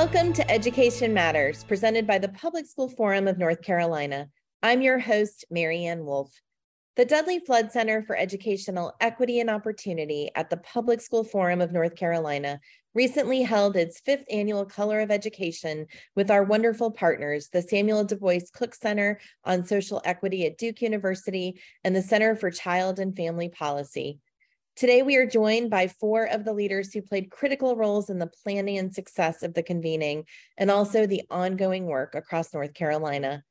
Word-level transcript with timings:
Welcome 0.00 0.32
to 0.32 0.50
Education 0.50 1.12
Matters, 1.12 1.62
presented 1.62 2.06
by 2.06 2.16
the 2.16 2.30
Public 2.30 2.64
School 2.64 2.88
Forum 2.88 3.28
of 3.28 3.36
North 3.36 3.60
Carolina. 3.60 4.30
I'm 4.62 4.80
your 4.80 4.98
host, 4.98 5.44
Mary 5.50 5.84
Ann 5.84 6.06
Wolf. 6.06 6.32
The 6.96 7.04
Dudley 7.04 7.38
Flood 7.40 7.70
Center 7.70 8.02
for 8.02 8.16
Educational 8.16 8.94
Equity 9.02 9.40
and 9.40 9.50
Opportunity 9.50 10.30
at 10.34 10.48
the 10.48 10.56
Public 10.56 11.02
School 11.02 11.22
Forum 11.22 11.60
of 11.60 11.70
North 11.70 11.96
Carolina 11.96 12.60
recently 12.94 13.42
held 13.42 13.76
its 13.76 14.00
fifth 14.00 14.24
annual 14.30 14.64
Color 14.64 15.00
of 15.00 15.10
Education 15.10 15.86
with 16.16 16.30
our 16.30 16.44
wonderful 16.44 16.90
partners, 16.90 17.50
the 17.52 17.60
Samuel 17.60 18.04
Du 18.04 18.16
Bois 18.16 18.40
Cook 18.54 18.74
Center 18.74 19.20
on 19.44 19.66
Social 19.66 20.00
Equity 20.06 20.46
at 20.46 20.56
Duke 20.56 20.80
University 20.80 21.60
and 21.84 21.94
the 21.94 22.00
Center 22.00 22.34
for 22.34 22.50
Child 22.50 23.00
and 23.00 23.14
Family 23.14 23.50
Policy. 23.50 24.18
Today, 24.76 25.02
we 25.02 25.16
are 25.16 25.26
joined 25.26 25.68
by 25.68 25.88
four 25.88 26.24
of 26.24 26.44
the 26.44 26.54
leaders 26.54 26.92
who 26.92 27.02
played 27.02 27.30
critical 27.30 27.76
roles 27.76 28.08
in 28.08 28.18
the 28.18 28.30
planning 28.42 28.78
and 28.78 28.94
success 28.94 29.42
of 29.42 29.52
the 29.52 29.62
convening 29.62 30.24
and 30.56 30.70
also 30.70 31.06
the 31.06 31.22
ongoing 31.30 31.86
work 31.86 32.14
across 32.14 32.54
North 32.54 32.72
Carolina. 32.72 33.42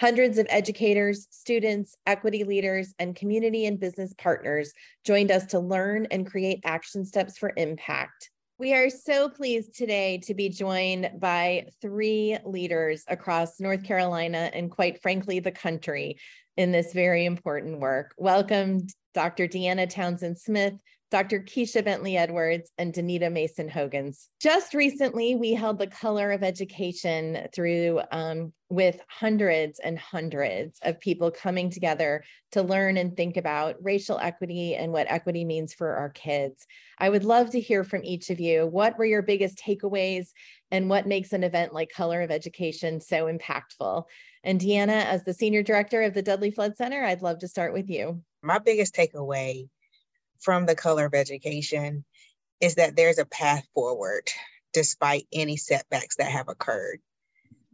Hundreds 0.00 0.38
of 0.38 0.46
educators, 0.48 1.28
students, 1.30 1.94
equity 2.06 2.42
leaders, 2.42 2.94
and 2.98 3.14
community 3.14 3.66
and 3.66 3.78
business 3.78 4.12
partners 4.18 4.72
joined 5.04 5.30
us 5.30 5.46
to 5.46 5.60
learn 5.60 6.06
and 6.10 6.26
create 6.26 6.60
action 6.64 7.04
steps 7.04 7.38
for 7.38 7.52
impact. 7.56 8.30
We 8.58 8.74
are 8.74 8.90
so 8.90 9.28
pleased 9.28 9.76
today 9.76 10.18
to 10.24 10.34
be 10.34 10.48
joined 10.48 11.10
by 11.18 11.66
three 11.80 12.38
leaders 12.44 13.04
across 13.08 13.60
North 13.60 13.82
Carolina 13.82 14.50
and, 14.52 14.70
quite 14.70 15.02
frankly, 15.02 15.40
the 15.40 15.52
country 15.52 16.18
in 16.56 16.72
this 16.72 16.92
very 16.92 17.24
important 17.24 17.80
work. 17.80 18.14
Welcome, 18.16 18.86
Dr. 19.14 19.46
Deanna 19.48 19.88
Townsend 19.88 20.38
Smith, 20.38 20.74
Dr. 21.10 21.40
Keisha 21.40 21.84
Bentley 21.84 22.16
Edwards, 22.16 22.70
and 22.78 22.92
Danita 22.94 23.30
Mason 23.30 23.68
Hogans. 23.68 24.30
Just 24.40 24.72
recently, 24.72 25.34
we 25.34 25.52
held 25.52 25.78
the 25.78 25.86
Color 25.86 26.32
of 26.32 26.42
Education 26.42 27.48
through 27.54 28.00
um, 28.10 28.52
with 28.70 28.98
hundreds 29.08 29.78
and 29.78 29.98
hundreds 29.98 30.78
of 30.82 30.98
people 31.00 31.30
coming 31.30 31.68
together 31.68 32.24
to 32.52 32.62
learn 32.62 32.96
and 32.96 33.14
think 33.14 33.36
about 33.36 33.76
racial 33.82 34.18
equity 34.18 34.74
and 34.74 34.90
what 34.90 35.10
equity 35.10 35.44
means 35.44 35.74
for 35.74 35.96
our 35.96 36.08
kids. 36.08 36.66
I 36.98 37.10
would 37.10 37.24
love 37.24 37.50
to 37.50 37.60
hear 37.60 37.84
from 37.84 38.04
each 38.04 38.30
of 38.30 38.40
you. 38.40 38.66
What 38.66 38.96
were 38.96 39.04
your 39.04 39.20
biggest 39.20 39.58
takeaways 39.58 40.28
and 40.70 40.88
what 40.88 41.06
makes 41.06 41.34
an 41.34 41.44
event 41.44 41.74
like 41.74 41.90
Color 41.90 42.22
of 42.22 42.30
Education 42.30 43.02
so 43.02 43.26
impactful? 43.26 44.04
And 44.44 44.60
Deanna, 44.60 45.04
as 45.04 45.24
the 45.24 45.34
Senior 45.34 45.62
Director 45.62 46.02
of 46.02 46.14
the 46.14 46.22
Dudley 46.22 46.50
Flood 46.50 46.76
Center, 46.76 47.04
I'd 47.04 47.22
love 47.22 47.38
to 47.40 47.48
start 47.48 47.72
with 47.72 47.88
you. 47.88 48.22
My 48.42 48.58
biggest 48.58 48.94
takeaway 48.94 49.68
from 50.40 50.66
the 50.66 50.74
Color 50.74 51.06
of 51.06 51.14
Education 51.14 52.04
is 52.60 52.74
that 52.74 52.96
there's 52.96 53.18
a 53.18 53.24
path 53.24 53.66
forward 53.74 54.28
despite 54.72 55.26
any 55.32 55.56
setbacks 55.56 56.16
that 56.16 56.30
have 56.30 56.48
occurred. 56.48 57.00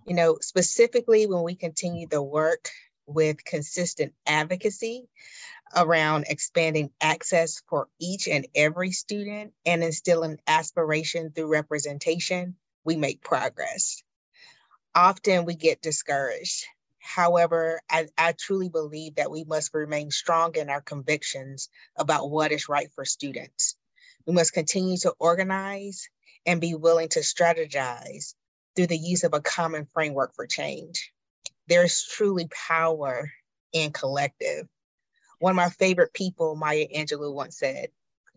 You 0.06 0.14
know, 0.14 0.39
specifically 0.41 1.27
when 1.27 1.42
we 1.42 1.55
continue 1.55 2.06
the 2.06 2.22
work 2.22 2.70
with 3.06 3.44
consistent 3.44 4.12
advocacy 4.27 5.08
around 5.74 6.27
expanding 6.28 6.91
access 7.00 7.62
for 7.69 7.89
each 7.98 8.28
and 8.28 8.46
every 8.55 8.91
student 8.91 9.52
and 9.64 9.83
instilling 9.83 10.39
aspiration 10.46 11.30
through 11.30 11.52
representation, 11.52 12.56
we 12.84 12.96
make 12.96 13.22
progress 13.22 14.02
often 14.98 15.44
we 15.44 15.54
get 15.54 15.80
discouraged. 15.80 16.64
However, 16.98 17.80
I, 17.88 18.08
I, 18.18 18.34
truly 18.36 18.68
believe 18.68 19.14
that 19.14 19.30
we 19.30 19.44
must 19.44 19.72
remain 19.72 20.10
strong 20.10 20.56
in 20.56 20.68
our 20.68 20.80
convictions 20.80 21.68
about 21.96 22.30
what 22.30 22.50
is 22.50 22.68
right 22.68 22.90
for 22.96 23.05
students. 23.05 23.77
We 24.27 24.34
must 24.34 24.52
continue 24.52 24.96
to 24.98 25.14
organize 25.20 26.08
and 26.46 26.61
be 26.61 26.74
willing 26.74 27.11
to 27.11 27.20
strategize 27.20 28.34
through 28.74 28.89
the 28.89 28.98
use 28.98 29.23
of 29.23 29.34
a 29.34 29.40
common 29.40 29.86
framework 29.95 30.34
for 30.34 30.48
change. 30.48 31.12
There's 31.68 32.05
truly 32.05 32.48
power 32.48 33.30
in 33.73 33.92
collective. 33.92 34.67
One 35.39 35.52
of 35.52 35.56
my 35.56 35.68
favorite 35.68 36.12
people, 36.12 36.56
Maya 36.56 36.86
Angelou, 36.92 37.33
once 37.33 37.56
said, 37.56 37.90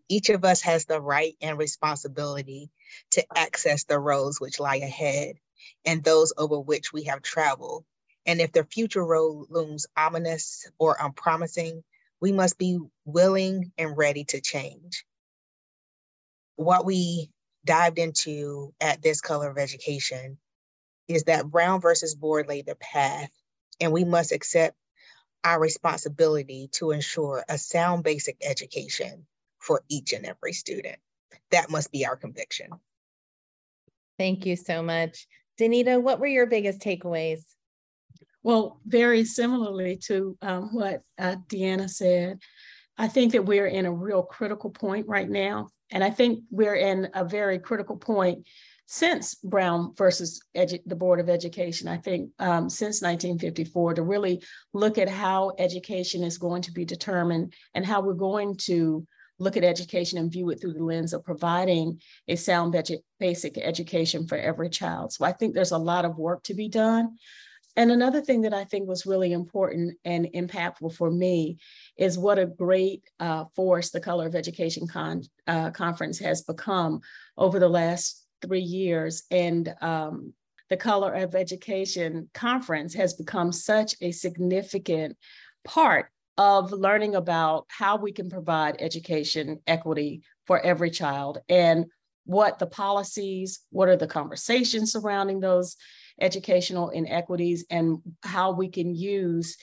each 0.07 0.29
of 0.29 0.45
us 0.45 0.61
has 0.61 0.85
the 0.85 1.01
right 1.01 1.33
and 1.41 1.57
responsibility 1.57 2.69
to 3.11 3.25
access 3.35 3.85
the 3.85 3.97
roads 3.97 4.39
which 4.39 4.59
lie 4.59 4.75
ahead 4.75 5.37
and 5.85 6.03
those 6.03 6.33
over 6.37 6.59
which 6.59 6.93
we 6.93 7.03
have 7.05 7.21
traveled. 7.21 7.85
And 8.25 8.39
if 8.39 8.51
the 8.51 8.63
future 8.63 9.05
road 9.05 9.47
looms 9.49 9.87
ominous 9.97 10.69
or 10.77 10.95
unpromising, 10.99 11.83
we 12.19 12.31
must 12.31 12.57
be 12.57 12.79
willing 13.05 13.71
and 13.77 13.97
ready 13.97 14.23
to 14.25 14.41
change. 14.41 15.05
What 16.55 16.85
we 16.85 17.31
dived 17.65 17.97
into 17.97 18.73
at 18.79 19.01
this 19.01 19.21
color 19.21 19.49
of 19.49 19.57
education 19.57 20.37
is 21.07 21.23
that 21.23 21.49
Brown 21.49 21.81
versus 21.81 22.15
Board 22.15 22.47
laid 22.47 22.67
the 22.67 22.75
path, 22.75 23.31
and 23.79 23.91
we 23.91 24.03
must 24.03 24.31
accept 24.31 24.75
our 25.43 25.59
responsibility 25.59 26.69
to 26.73 26.91
ensure 26.91 27.43
a 27.49 27.57
sound 27.57 28.03
basic 28.03 28.37
education 28.41 29.25
for 29.59 29.81
each 29.89 30.13
and 30.13 30.25
every 30.25 30.53
student. 30.53 30.97
That 31.49 31.69
must 31.69 31.91
be 31.91 32.05
our 32.05 32.15
conviction. 32.15 32.69
Thank 34.17 34.45
you 34.45 34.55
so 34.55 34.83
much. 34.83 35.27
Danita, 35.59 36.01
what 36.01 36.19
were 36.19 36.27
your 36.27 36.47
biggest 36.47 36.79
takeaways? 36.79 37.41
Well, 38.43 38.79
very 38.85 39.23
similarly 39.23 39.97
to 40.07 40.37
um, 40.41 40.73
what 40.73 41.01
uh, 41.19 41.35
Deanna 41.47 41.89
said, 41.89 42.39
I 42.97 43.07
think 43.07 43.33
that 43.33 43.45
we're 43.45 43.67
in 43.67 43.85
a 43.85 43.91
real 43.91 44.23
critical 44.23 44.69
point 44.69 45.07
right 45.07 45.29
now. 45.29 45.69
And 45.91 46.03
I 46.03 46.09
think 46.09 46.43
we're 46.49 46.75
in 46.75 47.09
a 47.13 47.25
very 47.25 47.59
critical 47.59 47.97
point 47.97 48.47
since 48.87 49.35
Brown 49.35 49.93
versus 49.95 50.41
Edu- 50.55 50.81
the 50.85 50.95
Board 50.95 51.19
of 51.19 51.29
Education, 51.29 51.87
I 51.87 51.97
think 51.97 52.29
um, 52.39 52.69
since 52.69 53.01
1954, 53.01 53.93
to 53.93 54.01
really 54.01 54.43
look 54.73 54.97
at 54.97 55.07
how 55.07 55.53
education 55.57 56.23
is 56.23 56.37
going 56.37 56.61
to 56.63 56.73
be 56.73 56.83
determined 56.83 57.53
and 57.73 57.85
how 57.85 58.01
we're 58.01 58.13
going 58.13 58.57
to 58.63 59.05
look 59.41 59.57
at 59.57 59.63
education 59.63 60.19
and 60.19 60.31
view 60.31 60.49
it 60.51 60.61
through 60.61 60.73
the 60.73 60.83
lens 60.83 61.13
of 61.13 61.23
providing 61.23 61.99
a 62.27 62.35
sound 62.35 62.75
basic 63.19 63.57
education 63.57 64.27
for 64.27 64.37
every 64.37 64.69
child. 64.69 65.11
So 65.11 65.25
I 65.25 65.31
think 65.31 65.53
there's 65.53 65.71
a 65.71 65.77
lot 65.77 66.05
of 66.05 66.17
work 66.17 66.43
to 66.43 66.53
be 66.53 66.69
done. 66.69 67.17
And 67.75 67.89
another 67.89 68.21
thing 68.21 68.41
that 68.41 68.53
I 68.53 68.65
think 68.65 68.87
was 68.87 69.05
really 69.05 69.31
important 69.31 69.97
and 70.03 70.27
impactful 70.35 70.93
for 70.93 71.09
me 71.09 71.57
is 71.97 72.19
what 72.19 72.37
a 72.37 72.45
great 72.45 73.03
uh, 73.19 73.45
force 73.55 73.89
the 73.89 74.01
Color 74.01 74.27
of 74.27 74.35
Education 74.35 74.87
con- 74.87 75.23
uh, 75.47 75.71
Conference 75.71 76.19
has 76.19 76.41
become 76.41 76.99
over 77.37 77.59
the 77.59 77.69
last 77.69 78.25
three 78.41 78.61
years. 78.61 79.23
And 79.31 79.73
um, 79.81 80.33
the 80.69 80.77
Color 80.77 81.13
of 81.13 81.33
Education 81.33 82.29
Conference 82.33 82.93
has 82.93 83.13
become 83.13 83.51
such 83.51 83.95
a 84.01 84.11
significant 84.11 85.17
part 85.63 86.11
of 86.41 86.71
learning 86.71 87.13
about 87.13 87.67
how 87.69 87.97
we 87.97 88.11
can 88.11 88.27
provide 88.27 88.75
education 88.79 89.59
equity 89.67 90.23
for 90.47 90.59
every 90.59 90.89
child 90.89 91.37
and 91.47 91.85
what 92.25 92.57
the 92.57 92.65
policies, 92.65 93.59
what 93.69 93.87
are 93.87 93.95
the 93.95 94.07
conversations 94.07 94.91
surrounding 94.91 95.39
those 95.39 95.77
educational 96.19 96.89
inequities, 96.89 97.63
and 97.69 97.99
how 98.23 98.53
we 98.53 98.69
can 98.69 98.95
use 98.95 99.55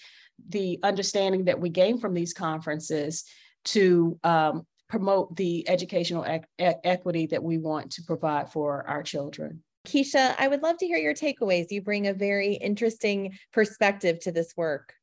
the 0.51 0.79
understanding 0.85 1.47
that 1.47 1.59
we 1.59 1.69
gain 1.69 1.99
from 1.99 2.15
these 2.15 2.33
conferences 2.33 3.25
to 3.65 4.17
um, 4.23 4.65
promote 4.89 5.35
the 5.35 5.69
educational 5.69 6.25
e- 6.25 6.75
equity 6.85 7.27
that 7.27 7.43
we 7.43 7.59
want 7.59 7.91
to 7.91 8.03
provide 8.05 8.53
for 8.53 8.87
our 8.87 9.03
children. 9.03 9.65
Keisha, 9.85 10.37
I 10.39 10.47
would 10.47 10.63
love 10.63 10.77
to 10.79 10.87
hear 10.87 10.99
your 10.99 11.15
takeaways. 11.15 11.67
You 11.71 11.83
bring 11.83 12.07
a 12.07 12.15
very 12.15 12.55
interesting 12.55 13.37
perspective 13.53 14.21
to 14.21 14.31
this 14.31 14.53
work 14.57 14.95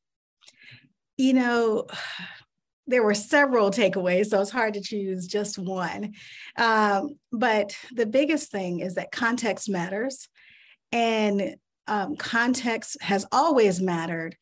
you 1.16 1.32
know, 1.34 1.86
there 2.86 3.02
were 3.02 3.14
several 3.14 3.70
takeaways, 3.70 4.26
so 4.26 4.40
it's 4.40 4.50
hard 4.50 4.74
to 4.74 4.80
choose 4.80 5.26
just 5.26 5.58
one. 5.58 6.14
Um, 6.56 7.16
but 7.32 7.76
the 7.92 8.06
biggest 8.06 8.50
thing 8.50 8.80
is 8.80 8.94
that 8.94 9.10
context 9.10 9.68
matters, 9.68 10.28
and 10.92 11.56
um, 11.88 12.16
context 12.16 12.96
has 13.02 13.26
always 13.32 13.80
mattered. 13.80 14.36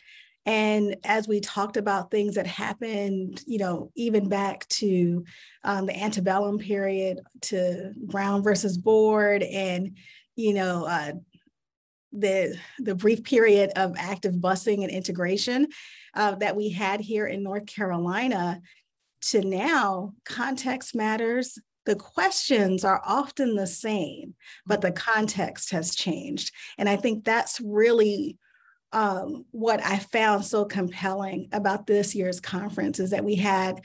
And 0.47 0.97
as 1.05 1.27
we 1.27 1.41
talked 1.41 1.79
about 1.79 2.11
things 2.11 2.35
that 2.35 2.47
happened, 2.47 3.43
you 3.47 3.57
know, 3.57 3.91
even 3.95 4.29
back 4.29 4.69
to 4.69 5.25
um, 5.63 5.87
the 5.87 5.97
antebellum 5.99 6.59
period, 6.59 7.21
to 7.43 7.93
Brown 7.97 8.43
versus 8.43 8.77
Board, 8.77 9.43
and 9.43 9.97
you 10.37 10.53
know, 10.53 10.85
uh, 10.85 11.13
the 12.17 12.57
the 12.79 12.95
brief 12.95 13.25
period 13.25 13.71
of 13.77 13.95
active 13.99 14.35
busing 14.35 14.83
and 14.83 14.91
integration 14.91 15.69
uh, 16.15 16.37
that 16.37 16.57
we 16.57 16.71
had 16.71 17.01
here 17.01 17.27
in 17.27 17.43
North 17.43 17.67
Carolina 17.67 18.61
to 19.21 19.41
now, 19.43 20.13
context 20.25 20.95
matters. 20.95 21.59
The 21.87 21.97
questions 21.97 22.85
are 22.85 23.03
often 23.05 23.57
the 23.57 23.67
same, 23.67 24.35
but 24.65 24.81
the 24.81 24.93
context 24.93 25.71
has 25.73 25.95
changed. 25.95 26.53
And 26.79 26.89
I 26.89 26.97
think 26.97 27.25
that's 27.25 27.61
really 27.61 28.39
um, 28.93 29.45
what 29.51 29.85
I 29.85 29.99
found 29.99 30.45
so 30.45 30.65
compelling 30.65 31.49
about 31.53 31.87
this 31.87 32.15
year's 32.15 32.41
conference 32.41 33.01
is 33.01 33.11
that 33.11 33.25
we 33.25 33.35
had 33.35 33.81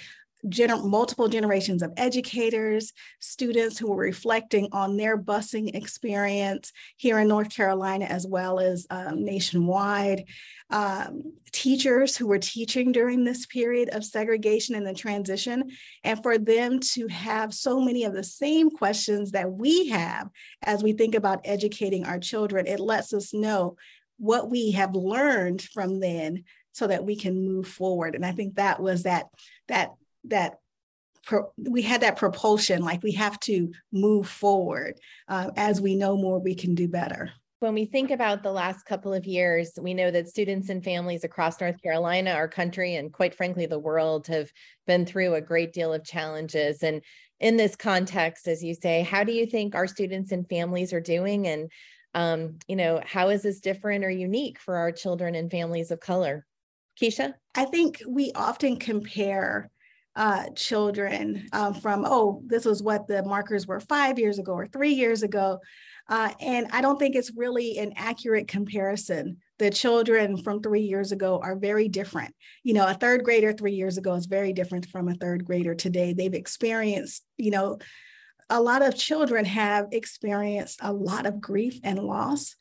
gener- 0.45 0.83
multiple 0.85 1.27
generations 1.27 1.81
of 1.81 1.93
educators, 1.97 2.93
students 3.19 3.77
who 3.77 3.89
were 3.89 3.97
reflecting 3.97 4.69
on 4.71 4.97
their 4.97 5.17
busing 5.17 5.75
experience 5.75 6.71
here 6.97 7.19
in 7.19 7.27
North 7.27 7.53
Carolina 7.53 8.05
as 8.05 8.25
well 8.25 8.59
as 8.59 8.87
um, 8.89 9.23
nationwide, 9.25 10.25
um, 10.69 11.23
teachers 11.51 12.15
who 12.15 12.27
were 12.27 12.39
teaching 12.39 12.91
during 12.91 13.23
this 13.23 13.45
period 13.45 13.89
of 13.89 14.05
segregation 14.05 14.75
and 14.75 14.85
the 14.85 14.93
transition, 14.93 15.63
and 16.03 16.21
for 16.21 16.37
them 16.37 16.79
to 16.79 17.07
have 17.07 17.53
so 17.53 17.79
many 17.79 18.03
of 18.03 18.13
the 18.13 18.23
same 18.23 18.69
questions 18.69 19.31
that 19.31 19.51
we 19.51 19.89
have 19.89 20.29
as 20.63 20.83
we 20.83 20.93
think 20.93 21.15
about 21.15 21.41
educating 21.43 22.05
our 22.05 22.19
children, 22.19 22.67
it 22.67 22.79
lets 22.79 23.13
us 23.13 23.33
know 23.33 23.75
what 24.17 24.49
we 24.49 24.71
have 24.71 24.95
learned 24.95 25.61
from 25.61 25.99
then 25.99 26.43
so 26.71 26.87
that 26.87 27.03
we 27.03 27.15
can 27.15 27.45
move 27.45 27.67
forward. 27.67 28.15
And 28.15 28.25
I 28.25 28.31
think 28.31 28.55
that 28.55 28.81
was 28.81 29.03
that 29.03 29.25
that 29.67 29.91
that 30.25 30.59
pro, 31.23 31.51
we 31.57 31.81
had 31.81 32.01
that 32.01 32.17
propulsion, 32.17 32.81
like 32.81 33.03
we 33.03 33.13
have 33.13 33.39
to 33.41 33.71
move 33.91 34.27
forward. 34.27 34.99
Uh, 35.27 35.51
as 35.55 35.81
we 35.81 35.95
know 35.95 36.17
more, 36.17 36.39
we 36.39 36.55
can 36.55 36.75
do 36.75 36.87
better. 36.87 37.31
When 37.61 37.73
we 37.73 37.85
think 37.85 38.09
about 38.09 38.41
the 38.41 38.53
last 38.53 38.85
couple 38.85 39.13
of 39.13 39.25
years, 39.25 39.71
we 39.81 39.93
know 39.93 40.11
that 40.11 40.29
students 40.29 40.69
and 40.69 40.81
families 40.81 41.25
across 41.25 41.59
North 41.59 41.81
Carolina, 41.81 42.31
our 42.31 42.47
country, 42.47 42.95
and 42.95 43.11
quite 43.11 43.35
frankly, 43.35 43.65
the 43.65 43.77
world 43.77 44.27
have 44.27 44.49
been 44.87 45.05
through 45.05 45.33
a 45.35 45.41
great 45.41 45.73
deal 45.73 45.93
of 45.93 46.05
challenges. 46.05 46.83
And 46.83 47.01
in 47.41 47.57
this 47.57 47.75
context, 47.75 48.47
as 48.47 48.63
you 48.63 48.73
say, 48.73 49.01
how 49.01 49.25
do 49.25 49.33
you 49.33 49.45
think 49.45 49.75
our 49.75 49.87
students 49.87 50.31
and 50.31 50.47
families 50.47 50.93
are 50.93 51.01
doing? 51.01 51.47
And, 51.47 51.69
um, 52.13 52.59
you 52.69 52.77
know, 52.77 53.01
how 53.05 53.27
is 53.27 53.41
this 53.41 53.59
different 53.59 54.05
or 54.05 54.09
unique 54.09 54.59
for 54.59 54.77
our 54.77 54.93
children 54.93 55.35
and 55.35 55.51
families 55.51 55.91
of 55.91 55.99
color? 55.99 56.45
Keisha? 57.01 57.33
I 57.55 57.65
think 57.65 58.01
we 58.07 58.31
often 58.35 58.77
compare 58.77 59.69
uh, 60.19 60.49
children 60.49 61.47
um, 61.53 61.73
from, 61.73 62.03
oh, 62.05 62.43
this 62.45 62.65
was 62.65 62.83
what 62.83 63.07
the 63.07 63.23
markers 63.23 63.65
were 63.65 63.79
five 63.79 64.19
years 64.19 64.37
ago 64.37 64.51
or 64.51 64.67
three 64.67 64.91
years 64.91 65.23
ago. 65.23 65.59
Uh, 66.09 66.29
and 66.41 66.67
I 66.71 66.81
don't 66.81 66.99
think 66.99 67.15
it's 67.15 67.31
really 67.37 67.77
an 67.77 67.93
accurate 67.95 68.49
comparison. 68.49 69.37
The 69.59 69.69
children 69.69 70.35
from 70.43 70.61
three 70.61 70.81
years 70.81 71.13
ago 71.13 71.39
are 71.41 71.55
very 71.55 71.87
different. 71.87 72.35
You 72.63 72.73
know, 72.73 72.85
a 72.85 72.95
third 72.95 73.23
grader 73.23 73.53
three 73.53 73.75
years 73.75 73.97
ago 73.97 74.13
is 74.15 74.25
very 74.25 74.51
different 74.51 74.87
from 74.87 75.07
a 75.07 75.15
third 75.15 75.45
grader 75.45 75.73
today. 75.73 76.11
They've 76.11 76.33
experienced, 76.33 77.23
you 77.37 77.51
know, 77.51 77.77
a 78.49 78.59
lot 78.59 78.81
of 78.81 78.97
children 78.97 79.45
have 79.45 79.87
experienced 79.93 80.79
a 80.81 80.91
lot 80.91 81.27
of 81.27 81.39
grief 81.39 81.79
and 81.81 81.97
loss. 81.97 82.57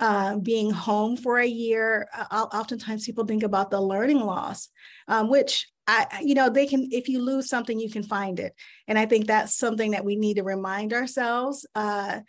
Uh, 0.00 0.36
being 0.36 0.70
home 0.70 1.16
for 1.16 1.38
a 1.38 1.46
year, 1.46 2.06
uh, 2.16 2.46
oftentimes 2.52 3.04
people 3.04 3.26
think 3.26 3.42
about 3.42 3.68
the 3.68 3.80
learning 3.80 4.20
loss, 4.20 4.68
um, 5.08 5.28
which 5.28 5.66
I, 5.88 6.20
you 6.22 6.34
know, 6.34 6.50
they 6.50 6.66
can, 6.66 6.88
if 6.92 7.08
you 7.08 7.20
lose 7.20 7.48
something, 7.48 7.80
you 7.80 7.90
can 7.90 8.02
find 8.02 8.38
it. 8.38 8.54
And 8.86 8.98
I 8.98 9.06
think 9.06 9.26
that's 9.26 9.56
something 9.56 9.92
that 9.92 10.04
we 10.04 10.16
need 10.16 10.34
to 10.34 10.42
remind 10.42 10.92
ourselves. 10.92 11.66
Uh, 11.74 12.20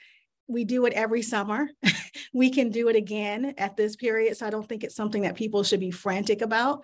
we 0.47 0.63
do 0.63 0.85
it 0.85 0.93
every 0.93 1.21
summer. 1.21 1.69
we 2.33 2.49
can 2.49 2.69
do 2.69 2.87
it 2.87 2.95
again 2.95 3.53
at 3.57 3.77
this 3.77 3.97
period. 3.97 4.35
So 4.37 4.47
I 4.47 4.49
don't 4.49 4.67
think 4.67 4.83
it's 4.83 4.95
something 4.95 5.21
that 5.21 5.35
people 5.35 5.63
should 5.63 5.81
be 5.81 5.91
frantic 5.91 6.41
about. 6.41 6.83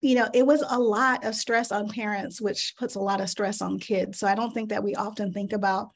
You 0.00 0.16
know, 0.16 0.28
it 0.34 0.46
was 0.46 0.64
a 0.68 0.78
lot 0.78 1.24
of 1.24 1.34
stress 1.34 1.70
on 1.70 1.88
parents, 1.88 2.40
which 2.40 2.74
puts 2.78 2.94
a 2.94 3.00
lot 3.00 3.20
of 3.20 3.30
stress 3.30 3.62
on 3.62 3.78
kids. 3.78 4.18
So 4.18 4.26
I 4.26 4.34
don't 4.34 4.52
think 4.52 4.70
that 4.70 4.82
we 4.82 4.94
often 4.94 5.32
think 5.32 5.52
about 5.52 5.90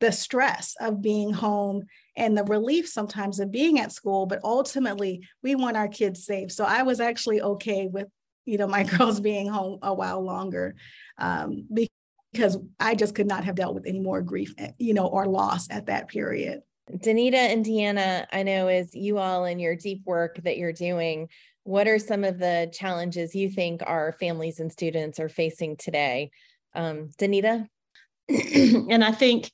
the 0.00 0.12
stress 0.12 0.76
of 0.80 1.00
being 1.00 1.32
home 1.32 1.84
and 2.16 2.36
the 2.36 2.44
relief 2.44 2.88
sometimes 2.88 3.40
of 3.40 3.50
being 3.50 3.78
at 3.80 3.92
school, 3.92 4.26
but 4.26 4.40
ultimately 4.44 5.26
we 5.42 5.54
want 5.54 5.76
our 5.76 5.88
kids 5.88 6.24
safe. 6.24 6.52
So 6.52 6.64
I 6.64 6.82
was 6.82 7.00
actually 7.00 7.40
okay 7.40 7.86
with 7.86 8.08
you 8.46 8.56
know, 8.56 8.66
my 8.68 8.84
girls 8.84 9.20
being 9.20 9.48
home 9.48 9.78
a 9.82 9.92
while 9.92 10.22
longer 10.22 10.76
um, 11.18 11.66
because 12.32 12.58
I 12.80 12.94
just 12.94 13.14
could 13.14 13.26
not 13.26 13.44
have 13.44 13.56
dealt 13.56 13.74
with 13.74 13.86
any 13.86 14.00
more 14.00 14.22
grief, 14.22 14.54
eh, 14.56 14.72
you 14.78 14.94
know, 14.94 15.06
or 15.06 15.26
loss 15.26 15.68
at 15.70 15.86
that 15.86 16.08
period. 16.08 16.62
Danita 16.90 17.34
and 17.34 17.64
Deanna, 17.64 18.26
I 18.32 18.44
know 18.44 18.68
as 18.68 18.94
you 18.94 19.18
all 19.18 19.44
in 19.44 19.58
your 19.58 19.74
deep 19.74 20.02
work 20.06 20.40
that 20.44 20.56
you're 20.56 20.72
doing, 20.72 21.28
what 21.64 21.88
are 21.88 21.98
some 21.98 22.22
of 22.22 22.38
the 22.38 22.70
challenges 22.72 23.34
you 23.34 23.50
think 23.50 23.82
our 23.84 24.12
families 24.20 24.60
and 24.60 24.70
students 24.70 25.18
are 25.18 25.28
facing 25.28 25.76
today? 25.76 26.30
Um, 26.74 27.10
Danita? 27.18 27.68
and 28.28 29.02
I 29.02 29.10
think 29.10 29.50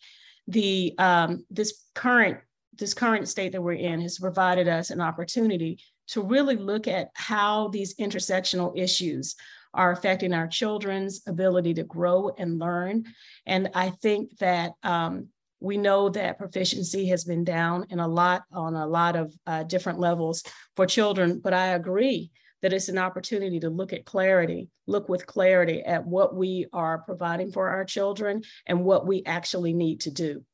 the 0.48 0.94
um, 0.98 1.44
this 1.50 1.84
current 1.94 2.38
this 2.78 2.94
current 2.94 3.28
state 3.28 3.52
that 3.52 3.62
we're 3.62 3.72
in 3.72 4.00
has 4.00 4.18
provided 4.18 4.66
us 4.66 4.90
an 4.90 5.00
opportunity 5.00 5.78
to 6.08 6.22
really 6.22 6.56
look 6.56 6.88
at 6.88 7.10
how 7.14 7.68
these 7.68 7.94
intersectional 7.96 8.76
issues 8.76 9.36
are 9.74 9.92
affecting 9.92 10.34
our 10.34 10.46
children's 10.46 11.22
ability 11.26 11.74
to 11.74 11.84
grow 11.84 12.30
and 12.38 12.58
learn. 12.58 13.04
And 13.46 13.70
I 13.74 13.90
think 13.90 14.36
that 14.38 14.72
um, 14.82 15.28
we 15.60 15.78
know 15.78 16.08
that 16.10 16.38
proficiency 16.38 17.06
has 17.08 17.24
been 17.24 17.44
down 17.44 17.86
in 17.90 18.00
a 18.00 18.08
lot 18.08 18.42
on 18.52 18.74
a 18.74 18.86
lot 18.86 19.16
of 19.16 19.32
uh, 19.46 19.62
different 19.62 19.98
levels 19.98 20.42
for 20.76 20.86
children, 20.86 21.40
but 21.42 21.54
I 21.54 21.68
agree 21.68 22.30
that 22.62 22.72
it's 22.72 22.88
an 22.88 22.98
opportunity 22.98 23.60
to 23.60 23.70
look 23.70 23.92
at 23.92 24.04
clarity, 24.04 24.68
look 24.86 25.08
with 25.08 25.26
clarity 25.26 25.82
at 25.82 26.06
what 26.06 26.34
we 26.34 26.66
are 26.72 26.98
providing 26.98 27.50
for 27.50 27.68
our 27.68 27.84
children 27.84 28.42
and 28.66 28.84
what 28.84 29.06
we 29.06 29.22
actually 29.26 29.72
need 29.72 30.00
to 30.02 30.10
do. 30.10 30.44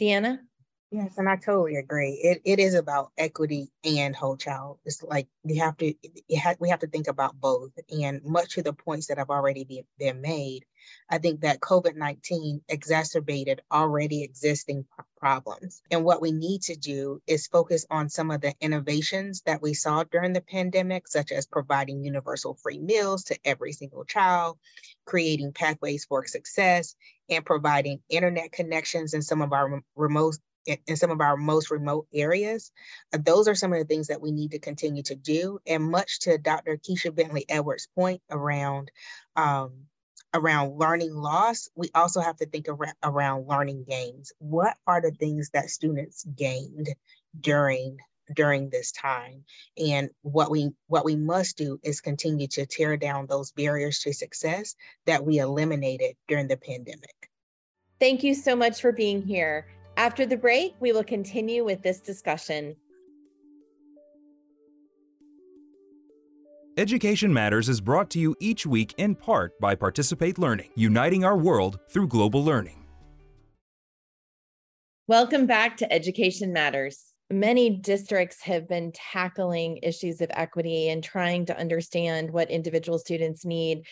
Deanna? 0.00 0.38
Yes, 0.94 1.16
and 1.16 1.26
I 1.26 1.36
totally 1.36 1.76
agree. 1.76 2.20
It 2.22 2.42
it 2.44 2.58
is 2.60 2.74
about 2.74 3.12
equity 3.16 3.72
and 3.82 4.14
whole 4.14 4.36
child. 4.36 4.78
It's 4.84 5.02
like 5.02 5.26
we 5.42 5.56
have 5.56 5.74
to 5.78 5.94
ha- 6.36 6.56
we 6.60 6.68
have 6.68 6.80
to 6.80 6.86
think 6.86 7.08
about 7.08 7.40
both. 7.40 7.72
And 7.90 8.22
much 8.24 8.56
to 8.56 8.62
the 8.62 8.74
points 8.74 9.06
that 9.06 9.16
have 9.16 9.30
already 9.30 9.64
be, 9.64 9.86
been 9.98 10.20
made, 10.20 10.66
I 11.08 11.16
think 11.16 11.40
that 11.40 11.60
COVID 11.60 11.96
nineteen 11.96 12.60
exacerbated 12.68 13.62
already 13.72 14.22
existing 14.22 14.84
problems. 15.16 15.80
And 15.90 16.04
what 16.04 16.20
we 16.20 16.30
need 16.30 16.60
to 16.64 16.76
do 16.76 17.22
is 17.26 17.46
focus 17.46 17.86
on 17.90 18.10
some 18.10 18.30
of 18.30 18.42
the 18.42 18.54
innovations 18.60 19.40
that 19.46 19.62
we 19.62 19.72
saw 19.72 20.04
during 20.04 20.34
the 20.34 20.42
pandemic, 20.42 21.08
such 21.08 21.32
as 21.32 21.46
providing 21.46 22.04
universal 22.04 22.52
free 22.62 22.78
meals 22.78 23.24
to 23.24 23.38
every 23.46 23.72
single 23.72 24.04
child, 24.04 24.58
creating 25.06 25.52
pathways 25.52 26.04
for 26.04 26.26
success, 26.26 26.94
and 27.30 27.46
providing 27.46 28.02
internet 28.10 28.52
connections 28.52 29.14
in 29.14 29.22
some 29.22 29.40
of 29.40 29.54
our 29.54 29.82
remote 29.96 30.36
in, 30.66 30.96
some 30.96 31.10
of 31.10 31.20
our 31.20 31.36
most 31.36 31.70
remote 31.70 32.06
areas. 32.12 32.72
Uh, 33.12 33.18
those 33.24 33.48
are 33.48 33.54
some 33.54 33.72
of 33.72 33.78
the 33.78 33.84
things 33.84 34.08
that 34.08 34.20
we 34.20 34.32
need 34.32 34.52
to 34.52 34.58
continue 34.58 35.02
to 35.04 35.14
do. 35.14 35.58
And 35.66 35.90
much 35.90 36.20
to 36.20 36.38
Dr. 36.38 36.76
Keisha 36.76 37.14
Bentley 37.14 37.44
Edwards' 37.48 37.88
point 37.94 38.22
around 38.30 38.90
um, 39.36 39.86
around 40.34 40.78
learning 40.78 41.14
loss, 41.14 41.68
we 41.74 41.90
also 41.94 42.20
have 42.20 42.36
to 42.36 42.46
think 42.46 42.66
ar- 42.68 42.94
around 43.02 43.46
learning 43.48 43.84
gains. 43.88 44.32
What 44.38 44.76
are 44.86 45.00
the 45.00 45.10
things 45.10 45.50
that 45.52 45.70
students 45.70 46.24
gained 46.24 46.88
during 47.38 47.98
during 48.32 48.70
this 48.70 48.92
time 48.92 49.44
and 49.76 50.08
what 50.22 50.50
we 50.50 50.70
what 50.86 51.04
we 51.04 51.16
must 51.16 51.58
do 51.58 51.78
is 51.82 52.00
continue 52.00 52.46
to 52.46 52.64
tear 52.64 52.96
down 52.96 53.26
those 53.26 53.50
barriers 53.50 53.98
to 53.98 54.12
success 54.12 54.76
that 55.06 55.26
we 55.26 55.38
eliminated 55.38 56.14
during 56.28 56.46
the 56.46 56.56
pandemic 56.56 57.30
thank 57.98 58.22
you 58.22 58.32
so 58.32 58.54
much 58.54 58.80
for 58.80 58.92
being 58.92 59.20
here 59.22 59.66
after 59.96 60.26
the 60.26 60.36
break, 60.36 60.74
we 60.80 60.92
will 60.92 61.04
continue 61.04 61.64
with 61.64 61.82
this 61.82 62.00
discussion. 62.00 62.76
Education 66.78 67.32
Matters 67.32 67.68
is 67.68 67.82
brought 67.82 68.08
to 68.10 68.18
you 68.18 68.34
each 68.40 68.64
week 68.64 68.94
in 68.96 69.14
part 69.14 69.60
by 69.60 69.74
Participate 69.74 70.38
Learning, 70.38 70.70
uniting 70.74 71.22
our 71.22 71.36
world 71.36 71.78
through 71.90 72.08
global 72.08 72.42
learning. 72.42 72.86
Welcome 75.06 75.44
back 75.46 75.76
to 75.76 75.92
Education 75.92 76.50
Matters. 76.50 77.12
Many 77.30 77.68
districts 77.78 78.42
have 78.42 78.68
been 78.68 78.92
tackling 78.92 79.80
issues 79.82 80.22
of 80.22 80.30
equity 80.32 80.88
and 80.88 81.04
trying 81.04 81.44
to 81.46 81.58
understand 81.58 82.30
what 82.30 82.50
individual 82.50 82.98
students 82.98 83.44
need 83.44 83.82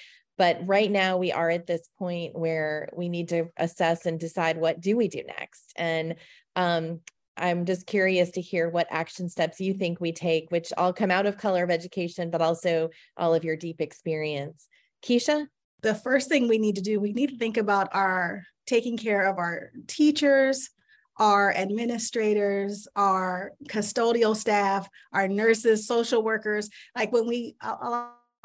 but 0.41 0.67
right 0.67 0.91
now 0.91 1.19
we 1.19 1.33
are 1.33 1.51
at 1.51 1.67
this 1.67 1.87
point 1.99 2.35
where 2.35 2.89
we 2.97 3.11
need 3.11 3.29
to 3.29 3.51
assess 3.59 4.07
and 4.07 4.19
decide 4.19 4.57
what 4.57 4.81
do 4.81 4.97
we 4.97 5.07
do 5.07 5.23
next. 5.23 5.71
And 5.77 6.15
um, 6.57 7.01
i'm 7.37 7.67
just 7.67 7.87
curious 7.87 8.31
to 8.33 8.41
hear 8.41 8.69
what 8.69 8.89
action 8.91 9.29
steps 9.29 9.61
you 9.61 9.73
think 9.73 10.01
we 10.01 10.13
take 10.13 10.51
which 10.51 10.73
all 10.77 10.93
come 10.93 11.13
out 11.13 11.27
of 11.27 11.39
color 11.39 11.63
of 11.63 11.71
education 11.71 12.29
but 12.29 12.43
also 12.43 12.91
all 13.17 13.35
of 13.35 13.45
your 13.45 13.57
deep 13.57 13.81
experience. 13.81 14.67
Keisha? 15.05 15.47
The 15.83 15.95
first 15.95 16.29
thing 16.29 16.49
we 16.49 16.59
need 16.59 16.77
to 16.77 16.83
do 16.83 16.99
we 16.99 17.13
need 17.13 17.31
to 17.31 17.39
think 17.39 17.59
about 17.59 17.89
our 17.93 18.43
taking 18.67 18.97
care 18.97 19.29
of 19.29 19.37
our 19.37 19.71
teachers 19.89 20.71
our 21.19 21.53
administrators, 21.55 22.89
our 22.97 23.53
custodial 23.69 24.35
staff, 24.35 24.89
our 25.13 25.29
nurses, 25.29 25.87
social 25.87 26.23
workers. 26.23 26.71
Like 26.97 27.13
when 27.13 27.27
we, 27.27 27.57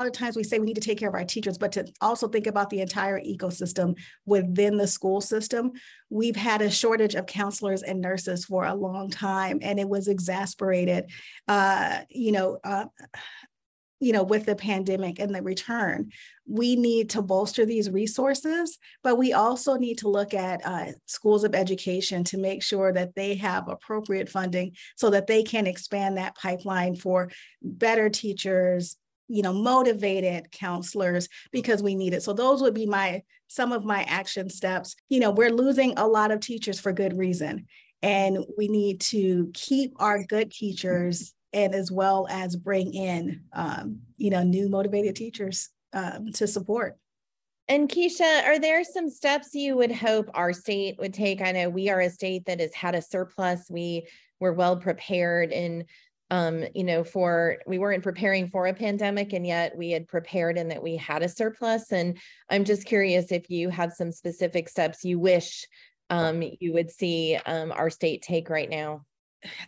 lot 0.04 0.08
of 0.08 0.14
times 0.14 0.36
we 0.36 0.44
say 0.44 0.60
we 0.60 0.66
need 0.66 0.76
to 0.76 0.82
take 0.82 1.00
care 1.00 1.10
of 1.10 1.16
our 1.16 1.24
teachers, 1.24 1.58
but 1.58 1.72
to 1.74 1.86
also 2.02 2.28
think 2.28 2.48
about 2.48 2.70
the 2.70 2.82
entire 2.82 3.20
ecosystem 3.20 3.98
within 4.26 4.78
the 4.78 4.88
school 4.88 5.22
system. 5.22 5.72
We've 6.10 6.36
had 6.36 6.62
a 6.62 6.70
shortage 6.70 7.16
of 7.16 7.26
counselors 7.26 7.82
and 7.82 8.02
nurses 8.02 8.46
for 8.46 8.66
a 8.66 8.76
long 8.76 9.10
time, 9.10 9.60
and 9.62 9.80
it 9.80 9.88
was 9.88 10.08
exasperated. 10.08 11.10
Uh, 11.48 12.02
you 12.10 12.32
know, 12.32 12.60
uh, 12.64 12.86
you 14.02 14.12
know, 14.12 14.24
with 14.24 14.46
the 14.46 14.56
pandemic 14.56 15.20
and 15.20 15.34
the 15.34 15.42
return, 15.42 16.12
we 16.46 16.76
need 16.76 17.10
to 17.12 17.22
bolster 17.22 17.66
these 17.66 17.90
resources, 17.90 18.78
but 19.04 19.18
we 19.18 19.32
also 19.32 19.78
need 19.78 19.98
to 20.00 20.10
look 20.10 20.34
at 20.34 20.62
uh, 20.66 20.92
schools 21.06 21.44
of 21.46 21.56
education 21.56 22.24
to 22.26 22.38
make 22.38 22.62
sure 22.62 22.92
that 22.92 23.16
they 23.16 23.36
have 23.36 23.70
appropriate 23.70 24.28
funding 24.28 24.74
so 24.98 25.10
that 25.10 25.28
they 25.28 25.44
can 25.44 25.66
expand 25.66 26.18
that 26.18 26.36
pipeline 26.36 26.96
for 26.96 27.32
better 27.62 28.10
teachers, 28.10 28.98
you 29.28 29.42
know, 29.42 29.54
motivated 29.54 30.52
counselors 30.52 31.28
because 31.52 31.82
we 31.82 31.96
need 31.96 32.14
it. 32.14 32.24
So 32.24 32.34
those 32.34 32.62
would 32.62 32.74
be 32.74 32.86
my 32.86 33.24
some 33.48 33.72
of 33.72 33.86
my 33.86 34.04
action 34.04 34.50
steps. 34.50 34.96
You 35.10 35.20
know, 35.20 35.32
we're 35.32 35.52
losing 35.52 35.94
a 35.98 36.08
lot 36.08 36.32
of 36.32 36.40
teachers 36.40 36.80
for 36.80 36.92
good 36.92 37.18
reason. 37.18 37.68
And 38.02 38.40
we 38.58 38.68
need 38.68 39.02
to 39.02 39.50
keep 39.54 39.94
our 39.98 40.24
good 40.24 40.52
teachers 40.52 41.34
and 41.54 41.74
as 41.74 41.92
well 41.92 42.28
as 42.30 42.56
bring 42.56 42.94
in 42.94 43.42
um, 43.54 44.00
you 44.18 44.30
know 44.30 44.44
new 44.44 44.70
motivated 44.70 45.16
teachers 45.16 45.70
um, 45.94 46.32
to 46.34 46.48
support 46.48 46.98
and 47.68 47.90
Keisha, 47.90 48.46
are 48.46 48.60
there 48.60 48.84
some 48.84 49.10
steps 49.10 49.56
you 49.56 49.76
would 49.76 49.92
hope 49.92 50.30
our 50.36 50.54
state 50.54 50.98
would 51.00 51.14
take? 51.14 51.42
I 51.42 51.52
know 51.52 51.70
we 51.70 51.90
are 51.90 52.02
a 52.02 52.10
state 52.12 52.46
that 52.46 52.60
has 52.60 52.74
had 52.76 52.94
a 52.94 53.02
surplus. 53.02 53.68
We 53.72 54.08
were 54.40 54.54
well 54.54 54.78
prepared 54.78 55.52
and 55.52 55.86
um, 56.32 56.64
you 56.74 56.84
know, 56.84 57.04
for 57.04 57.58
we 57.68 57.78
weren't 57.78 58.04
preparing 58.04 58.50
for 58.50 58.68
a 58.68 58.74
pandemic 58.74 59.34
and 59.34 59.46
yet 59.46 59.78
we 59.78 59.92
had 59.92 60.08
prepared 60.08 60.58
and 60.58 60.72
that 60.72 60.82
we 60.82 60.98
had 60.98 61.22
a 61.22 61.30
surplus. 61.30 61.92
And 61.92 62.18
I'm 62.50 62.66
just 62.66 62.86
curious 62.86 63.32
if 63.32 63.50
you 63.50 63.70
have 63.70 63.94
some 63.94 64.12
specific 64.12 64.70
steps 64.70 65.04
you 65.04 65.20
wish 65.20 65.66
um, 66.10 66.44
you 66.60 66.74
would 66.74 66.92
see 66.92 67.38
um, 67.46 67.72
our 67.72 67.90
state 67.90 68.22
take 68.22 68.50
right 68.50 68.70
now 68.70 69.02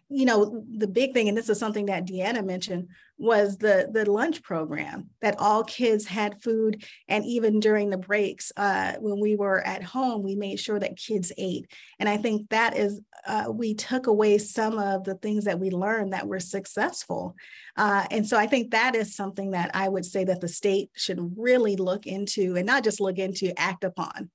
you 0.10 0.26
know, 0.26 0.64
the 0.70 0.88
big 0.88 1.14
thing, 1.14 1.28
and 1.28 1.38
this 1.38 1.50
is 1.50 1.60
something 1.60 1.88
that 1.88 2.06
Deanna 2.06 2.46
mentioned, 2.46 2.90
was 3.18 3.58
the 3.58 3.90
the 3.92 4.10
lunch 4.10 4.44
program 4.44 5.10
that 5.22 5.40
all 5.40 5.64
kids 5.64 6.06
had 6.06 6.42
food, 6.42 6.84
and 7.08 7.26
even 7.26 7.60
during 7.60 7.90
the 7.90 7.98
breaks, 7.98 8.52
uh, 8.58 8.94
when 9.00 9.20
we 9.20 9.36
were 9.36 9.66
at 9.66 9.84
home, 9.84 10.24
we 10.24 10.36
made 10.36 10.60
sure 10.60 10.80
that 10.80 10.98
kids 10.98 11.32
ate. 11.38 11.72
And 12.00 12.08
I 12.08 12.18
think 12.18 12.50
that 12.50 12.78
is 12.78 13.02
uh, 13.26 13.46
we 13.52 13.74
took 13.74 14.08
away 14.08 14.38
some 14.38 14.78
of 14.78 15.04
the 15.04 15.16
things 15.16 15.46
that 15.46 15.60
we 15.60 15.72
learned 15.72 16.14
that 16.14 16.28
were 16.28 16.40
successful, 16.40 17.36
uh, 17.76 18.06
and 18.12 18.28
so 18.28 18.38
I 18.38 18.48
think 18.48 18.72
that 18.72 18.96
is 18.96 19.16
something 19.16 19.52
that 19.52 19.72
I 19.74 19.90
would 19.90 20.06
say 20.06 20.24
that 20.26 20.42
the 20.42 20.48
state 20.48 20.92
should 20.96 21.34
really 21.38 21.76
look 21.76 22.06
into, 22.06 22.56
and 22.56 22.66
not 22.66 22.84
just 22.84 23.02
look 23.02 23.18
into, 23.18 23.58
act 23.60 23.84
upon. 23.84 24.30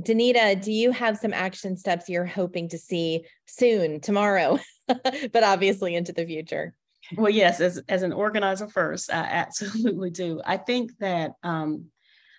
Danita, 0.00 0.62
do 0.62 0.72
you 0.72 0.90
have 0.90 1.16
some 1.16 1.32
action 1.32 1.76
steps 1.76 2.08
you're 2.08 2.26
hoping 2.26 2.68
to 2.68 2.78
see 2.78 3.24
soon, 3.46 4.00
tomorrow, 4.00 4.58
but 5.32 5.42
obviously 5.42 5.94
into 5.94 6.12
the 6.12 6.26
future? 6.26 6.74
Well, 7.16 7.30
yes, 7.30 7.60
as, 7.60 7.80
as 7.88 8.02
an 8.02 8.12
organizer 8.12 8.68
first, 8.68 9.12
I 9.12 9.18
absolutely 9.18 10.10
do. 10.10 10.40
I 10.44 10.56
think 10.56 10.96
that 10.98 11.32
um, 11.42 11.86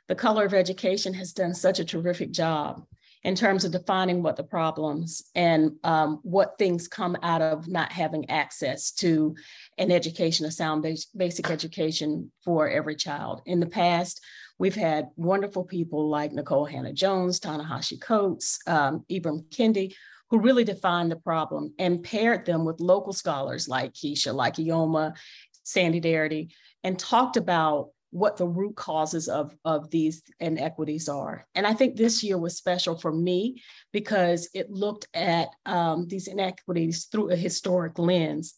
the 0.08 0.16
color 0.16 0.46
of 0.46 0.54
education 0.54 1.14
has 1.14 1.32
done 1.32 1.54
such 1.54 1.80
a 1.80 1.86
terrific 1.86 2.32
job 2.32 2.84
in 3.24 3.36
terms 3.36 3.66
of 3.66 3.72
defining 3.72 4.22
what 4.22 4.36
the 4.36 4.44
problems 4.44 5.24
and 5.36 5.72
um, 5.84 6.20
what 6.24 6.58
things 6.58 6.88
come 6.88 7.18
out 7.24 7.42
of 7.42 7.68
not 7.68 7.92
having 7.92 8.30
access 8.30 8.92
to 8.92 9.36
an 9.78 9.92
education, 9.92 10.46
a 10.46 10.52
sound 10.52 10.84
base, 10.84 11.06
basic 11.06 11.50
education 11.50 12.32
for 12.44 12.70
every 12.70 12.96
child. 12.96 13.42
In 13.46 13.60
the 13.60 13.66
past, 13.66 14.22
We've 14.60 14.76
had 14.76 15.10
wonderful 15.16 15.64
people 15.64 16.10
like 16.10 16.32
Nikole 16.32 16.70
Hannah-Jones, 16.70 17.40
Ta-Nehisi 17.40 18.02
Coates, 18.02 18.60
um, 18.66 19.06
Ibram 19.10 19.44
Kendi, 19.50 19.94
who 20.30 20.40
really 20.40 20.64
defined 20.64 21.12
the 21.12 21.16
problem 21.18 21.74
and 21.80 22.04
paired 22.04 22.46
them 22.46 22.66
with 22.66 22.80
local 22.80 23.14
scholars 23.14 23.68
like 23.68 23.94
Keisha, 23.94 24.34
like 24.34 24.56
Ioma, 24.56 25.16
Sandy 25.64 26.02
Darity, 26.02 26.52
and 26.84 26.98
talked 26.98 27.38
about 27.38 27.90
what 28.12 28.38
the 28.38 28.48
root 28.48 28.76
causes 28.76 29.28
of, 29.28 29.54
of 29.66 29.90
these 29.90 30.24
inequities 30.40 31.10
are. 31.10 31.46
And 31.56 31.68
I 31.68 31.74
think 31.74 31.96
this 31.96 32.24
year 32.24 32.38
was 32.38 32.58
special 32.58 32.98
for 32.98 33.12
me 33.12 33.62
because 33.92 34.50
it 34.54 34.70
looked 34.70 35.08
at 35.14 35.50
um, 35.66 36.08
these 36.08 36.28
inequities 36.28 37.06
through 37.06 37.32
a 37.32 37.36
historic 37.36 38.00
lens, 38.00 38.56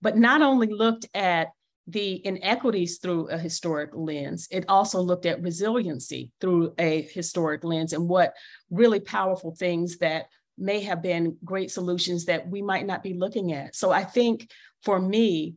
but 0.00 0.16
not 0.16 0.40
only 0.40 0.68
looked 0.68 1.06
at 1.14 1.48
the 1.88 2.24
inequities 2.24 2.98
through 2.98 3.28
a 3.28 3.36
historic 3.36 3.90
lens. 3.92 4.46
It 4.50 4.64
also 4.68 5.00
looked 5.00 5.26
at 5.26 5.42
resiliency 5.42 6.30
through 6.40 6.74
a 6.78 7.02
historic 7.02 7.64
lens 7.64 7.92
and 7.92 8.08
what 8.08 8.34
really 8.70 9.00
powerful 9.00 9.54
things 9.56 9.98
that 9.98 10.26
may 10.58 10.80
have 10.80 11.02
been 11.02 11.36
great 11.44 11.70
solutions 11.70 12.26
that 12.26 12.48
we 12.48 12.62
might 12.62 12.86
not 12.86 13.02
be 13.02 13.14
looking 13.14 13.52
at. 13.52 13.74
So 13.74 13.90
I 13.90 14.04
think 14.04 14.50
for 14.82 15.00
me, 15.00 15.54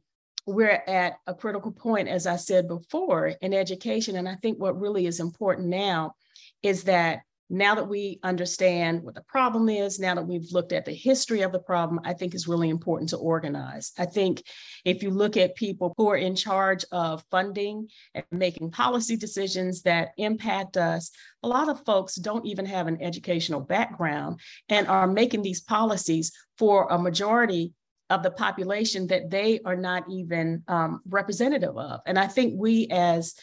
we're 0.48 0.84
at 0.88 1.18
a 1.26 1.34
critical 1.34 1.72
point, 1.72 2.08
as 2.08 2.28
I 2.28 2.36
said 2.36 2.68
before, 2.68 3.34
in 3.42 3.54
education. 3.54 4.16
And 4.16 4.30
I 4.30 4.36
think 4.36 4.60
what 4.60 4.80
really 4.80 5.08
is 5.08 5.20
important 5.20 5.68
now 5.68 6.16
is 6.62 6.84
that 6.84 7.22
now 7.50 7.76
that 7.76 7.88
we 7.88 8.20
understand 8.24 9.04
what 9.04 9.14
the 9.14 9.22
problem 9.22 9.70
is, 9.70 10.00
now 10.00 10.16
that 10.16 10.28
we've 10.28 10.52
looked 10.52 10.72
at 10.72 10.86
the 10.86 10.94
history 10.94 11.42
of 11.42 11.52
the 11.52 11.60
problem, 11.60 12.00
I 12.04 12.14
think 12.14 12.34
is 12.34 12.48
really 12.48 12.70
important 12.70 13.10
to 13.10 13.18
organize. 13.18 13.92
I 13.98 14.06
think 14.06 14.44
if 14.84 15.04
you 15.04 15.12
look 15.12 15.38
at 15.38 15.56
people 15.56 15.94
who 15.98 16.10
are 16.10 16.18
in 16.18 16.36
charge 16.36 16.86
of 16.92 17.24
funding 17.30 17.90
and 18.16 18.26
making 18.32 18.72
policy 18.72 19.16
decisions 19.16 19.84
that 19.84 20.10
impact 20.18 20.76
us, 20.76 21.12
a 21.44 21.48
lot 21.48 21.70
of 21.70 21.86
folks 21.86 22.16
don't 22.16 22.46
even 22.46 22.66
have 22.66 22.88
an 22.88 23.02
educational 23.02 23.62
background 23.62 24.40
and 24.70 24.88
are 24.88 25.08
making 25.08 25.44
these 25.44 25.62
policies 25.62 26.32
for 26.58 26.88
a 26.90 26.98
majority 26.98 27.74
of 28.10 28.24
the 28.24 28.32
population 28.32 29.08
that 29.08 29.30
they 29.30 29.60
are 29.66 29.76
not 29.76 30.04
even 30.10 30.64
um, 30.68 31.02
representative 31.10 31.78
of. 31.78 32.02
And 32.06 32.18
I 32.18 32.28
think 32.28 32.54
we 32.56 32.88
as 32.90 33.36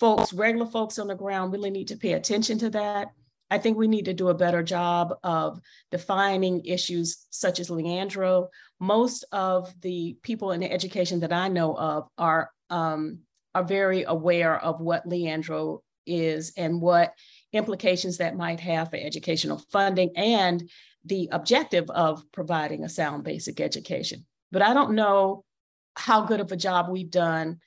folks, 0.00 0.32
regular 0.32 0.66
folks 0.66 0.98
on 0.98 1.06
the 1.06 1.14
ground, 1.14 1.52
really 1.52 1.70
need 1.70 1.88
to 1.88 1.96
pay 1.96 2.14
attention 2.14 2.58
to 2.58 2.70
that 2.70 3.08
I 3.52 3.58
think 3.58 3.76
we 3.76 3.86
need 3.86 4.06
to 4.06 4.14
do 4.14 4.30
a 4.30 4.34
better 4.34 4.62
job 4.62 5.14
of 5.22 5.60
defining 5.90 6.64
issues 6.64 7.26
such 7.28 7.60
as 7.60 7.68
Leandro. 7.68 8.48
Most 8.80 9.26
of 9.30 9.78
the 9.82 10.16
people 10.22 10.52
in 10.52 10.62
education 10.62 11.20
that 11.20 11.34
I 11.34 11.48
know 11.48 11.76
of 11.76 12.08
are, 12.16 12.50
um, 12.70 13.18
are 13.54 13.62
very 13.62 14.04
aware 14.04 14.58
of 14.58 14.80
what 14.80 15.06
Leandro 15.06 15.82
is 16.06 16.54
and 16.56 16.80
what 16.80 17.12
implications 17.52 18.16
that 18.16 18.38
might 18.38 18.58
have 18.60 18.88
for 18.88 18.96
educational 18.96 19.62
funding 19.70 20.12
and 20.16 20.70
the 21.04 21.28
objective 21.30 21.90
of 21.90 22.24
providing 22.32 22.84
a 22.84 22.88
sound 22.88 23.22
basic 23.22 23.60
education. 23.60 24.24
But 24.50 24.62
I 24.62 24.72
don't 24.72 24.94
know 24.94 25.44
how 25.94 26.22
good 26.22 26.40
of 26.40 26.52
a 26.52 26.56
job 26.56 26.88
we've 26.88 27.10
done 27.10 27.60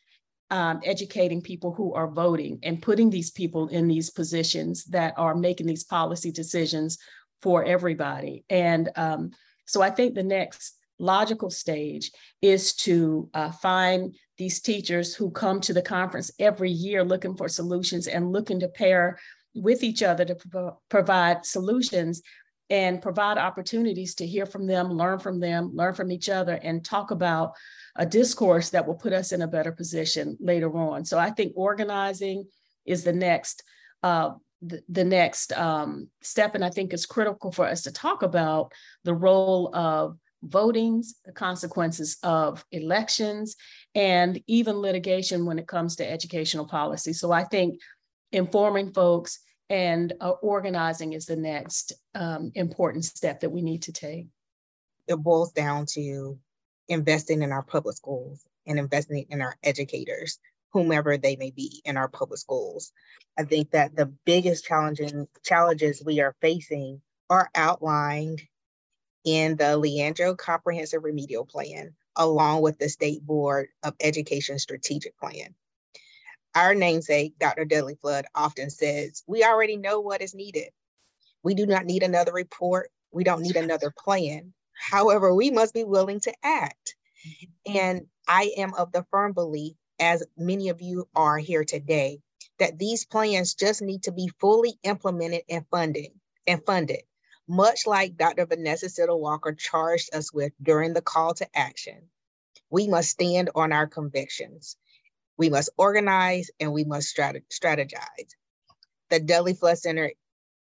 um, 0.51 0.79
educating 0.85 1.41
people 1.41 1.73
who 1.73 1.93
are 1.93 2.09
voting 2.09 2.59
and 2.63 2.81
putting 2.81 3.09
these 3.09 3.31
people 3.31 3.67
in 3.69 3.87
these 3.87 4.09
positions 4.09 4.85
that 4.85 5.13
are 5.17 5.35
making 5.35 5.67
these 5.67 5.83
policy 5.83 6.31
decisions 6.31 6.97
for 7.41 7.63
everybody. 7.63 8.43
And 8.49 8.89
um, 8.95 9.31
so 9.65 9.81
I 9.81 9.89
think 9.89 10.13
the 10.13 10.23
next 10.23 10.77
logical 10.99 11.49
stage 11.49 12.11
is 12.41 12.73
to 12.75 13.29
uh, 13.33 13.51
find 13.51 14.15
these 14.37 14.61
teachers 14.61 15.15
who 15.15 15.31
come 15.31 15.59
to 15.61 15.73
the 15.73 15.81
conference 15.81 16.31
every 16.39 16.71
year 16.71 17.03
looking 17.03 17.35
for 17.35 17.47
solutions 17.47 18.07
and 18.07 18.31
looking 18.31 18.59
to 18.59 18.67
pair 18.67 19.17
with 19.55 19.83
each 19.83 20.03
other 20.03 20.25
to 20.25 20.35
pro- 20.35 20.77
provide 20.89 21.45
solutions 21.45 22.21
and 22.69 23.01
provide 23.01 23.37
opportunities 23.37 24.15
to 24.15 24.25
hear 24.25 24.45
from 24.45 24.65
them, 24.65 24.89
learn 24.89 25.19
from 25.19 25.39
them, 25.39 25.71
learn 25.73 25.93
from 25.93 26.11
each 26.11 26.29
other, 26.29 26.53
and 26.63 26.83
talk 26.83 27.11
about 27.11 27.53
a 27.95 28.05
discourse 28.05 28.71
that 28.71 28.85
will 28.87 28.95
put 28.95 29.13
us 29.13 29.31
in 29.31 29.41
a 29.41 29.47
better 29.47 29.71
position 29.71 30.37
later 30.39 30.75
on. 30.75 31.05
So 31.05 31.17
I 31.19 31.29
think 31.29 31.53
organizing 31.55 32.45
is 32.85 33.03
the 33.03 33.13
next 33.13 33.63
uh, 34.03 34.31
the, 34.61 34.81
the, 34.89 35.03
next 35.03 35.51
um, 35.53 36.07
step, 36.21 36.55
and 36.55 36.63
I 36.63 36.69
think 36.69 36.93
it's 36.93 37.05
critical 37.05 37.51
for 37.51 37.65
us 37.65 37.83
to 37.83 37.91
talk 37.91 38.23
about 38.23 38.71
the 39.03 39.13
role 39.13 39.75
of 39.75 40.17
votings, 40.47 41.07
the 41.25 41.31
consequences 41.31 42.17
of 42.23 42.63
elections, 42.71 43.55
and 43.93 44.39
even 44.47 44.77
litigation 44.77 45.45
when 45.45 45.59
it 45.59 45.67
comes 45.67 45.95
to 45.97 46.09
educational 46.09 46.65
policy. 46.67 47.13
So 47.13 47.31
I 47.31 47.43
think 47.43 47.79
informing 48.31 48.91
folks 48.93 49.39
and 49.69 50.13
uh, 50.21 50.31
organizing 50.41 51.13
is 51.13 51.25
the 51.25 51.35
next 51.35 51.93
um, 52.13 52.51
important 52.55 53.05
step 53.05 53.39
that 53.39 53.49
we 53.49 53.61
need 53.61 53.83
to 53.83 53.91
take. 53.91 54.27
It 55.07 55.17
boils 55.17 55.51
down 55.51 55.85
to 55.93 56.37
investing 56.87 57.41
in 57.41 57.51
our 57.51 57.63
public 57.63 57.95
schools 57.95 58.45
and 58.67 58.79
investing 58.79 59.25
in 59.29 59.41
our 59.41 59.55
educators, 59.63 60.39
whomever 60.71 61.17
they 61.17 61.35
may 61.35 61.51
be 61.51 61.81
in 61.85 61.97
our 61.97 62.07
public 62.07 62.39
schools. 62.39 62.91
I 63.37 63.43
think 63.43 63.71
that 63.71 63.95
the 63.95 64.11
biggest 64.25 64.65
challenging 64.65 65.27
challenges 65.43 66.03
we 66.05 66.19
are 66.19 66.35
facing 66.41 67.01
are 67.29 67.49
outlined 67.55 68.41
in 69.23 69.55
the 69.55 69.77
Leandro 69.77 70.35
Comprehensive 70.35 71.03
Remedial 71.03 71.45
Plan, 71.45 71.95
along 72.15 72.61
with 72.61 72.77
the 72.77 72.89
State 72.89 73.25
Board 73.25 73.69
of 73.83 73.95
Education 73.99 74.59
Strategic 74.59 75.17
Plan. 75.17 75.55
Our 76.55 76.73
namesake, 76.75 77.37
Dr. 77.39 77.65
Dudley 77.65 77.97
Flood, 78.01 78.25
often 78.33 78.69
says, 78.69 79.23
We 79.27 79.43
already 79.43 79.77
know 79.77 79.99
what 79.99 80.21
is 80.21 80.33
needed. 80.35 80.69
We 81.43 81.55
do 81.55 81.65
not 81.65 81.85
need 81.85 82.03
another 82.03 82.33
report. 82.33 82.91
We 83.11 83.23
don't 83.23 83.41
need 83.41 83.55
another 83.55 83.93
plan. 83.97 84.53
However, 84.73 85.33
we 85.33 85.51
must 85.51 85.73
be 85.73 85.83
willing 85.83 86.21
to 86.21 86.33
act. 86.43 86.95
And 87.65 88.07
I 88.27 88.53
am 88.57 88.73
of 88.75 88.91
the 88.91 89.05
firm 89.11 89.33
belief 89.33 89.75
as 89.99 90.23
many 90.37 90.69
of 90.69 90.81
you 90.81 91.07
are 91.15 91.37
here 91.37 91.65
today, 91.65 92.19
that 92.59 92.79
these 92.79 93.05
plans 93.05 93.55
just 93.55 93.81
need 93.81 94.03
to 94.03 94.11
be 94.11 94.31
fully 94.39 94.75
implemented 94.83 95.43
and 95.49 95.65
funded 95.71 96.11
and 96.47 96.65
funded, 96.65 97.03
much 97.47 97.87
like 97.87 98.17
Dr. 98.17 98.45
Vanessa 98.45 98.87
Siddle 98.87 99.19
Walker 99.19 99.53
charged 99.53 100.15
us 100.15 100.33
with 100.33 100.53
during 100.61 100.93
the 100.93 101.01
call 101.01 101.33
to 101.35 101.47
action. 101.55 102.09
We 102.69 102.87
must 102.87 103.09
stand 103.09 103.51
on 103.55 103.73
our 103.73 103.87
convictions. 103.87 104.77
We 105.37 105.49
must 105.49 105.69
organize 105.77 106.49
and 106.59 106.73
we 106.73 106.83
must 106.83 107.15
strategize. 107.15 108.35
The 109.09 109.19
Dudley 109.19 109.53
Flood 109.53 109.77
Center 109.77 110.11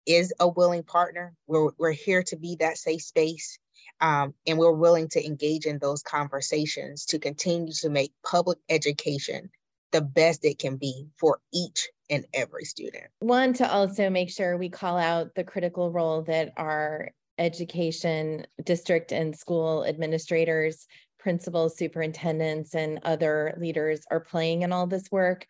is 0.05 0.33
a 0.39 0.47
willing 0.47 0.83
partner. 0.83 1.33
We're, 1.47 1.71
we're 1.77 1.91
here 1.91 2.23
to 2.23 2.35
be 2.35 2.57
that 2.59 2.77
safe 2.77 3.01
space. 3.01 3.59
Um, 4.01 4.33
and 4.47 4.57
we're 4.57 4.71
willing 4.71 5.07
to 5.09 5.25
engage 5.25 5.65
in 5.65 5.79
those 5.79 6.01
conversations 6.01 7.05
to 7.05 7.19
continue 7.19 7.73
to 7.73 7.89
make 7.89 8.11
public 8.25 8.57
education 8.69 9.49
the 9.91 10.01
best 10.01 10.43
it 10.43 10.59
can 10.59 10.75
be 10.75 11.07
for 11.17 11.39
each 11.53 11.87
and 12.09 12.25
every 12.33 12.65
student. 12.65 13.05
One, 13.19 13.53
to 13.53 13.71
also 13.71 14.09
make 14.09 14.29
sure 14.29 14.57
we 14.57 14.69
call 14.69 14.97
out 14.97 15.35
the 15.35 15.43
critical 15.43 15.91
role 15.91 16.23
that 16.23 16.51
our 16.57 17.11
education 17.37 18.45
district 18.63 19.11
and 19.11 19.35
school 19.35 19.85
administrators, 19.85 20.87
principals, 21.23 21.77
superintendents, 21.77 22.75
and 22.75 22.99
other 23.03 23.55
leaders 23.57 24.01
are 24.11 24.19
playing 24.19 24.61
in 24.61 24.73
all 24.73 24.85
this 24.85 25.09
work. 25.09 25.47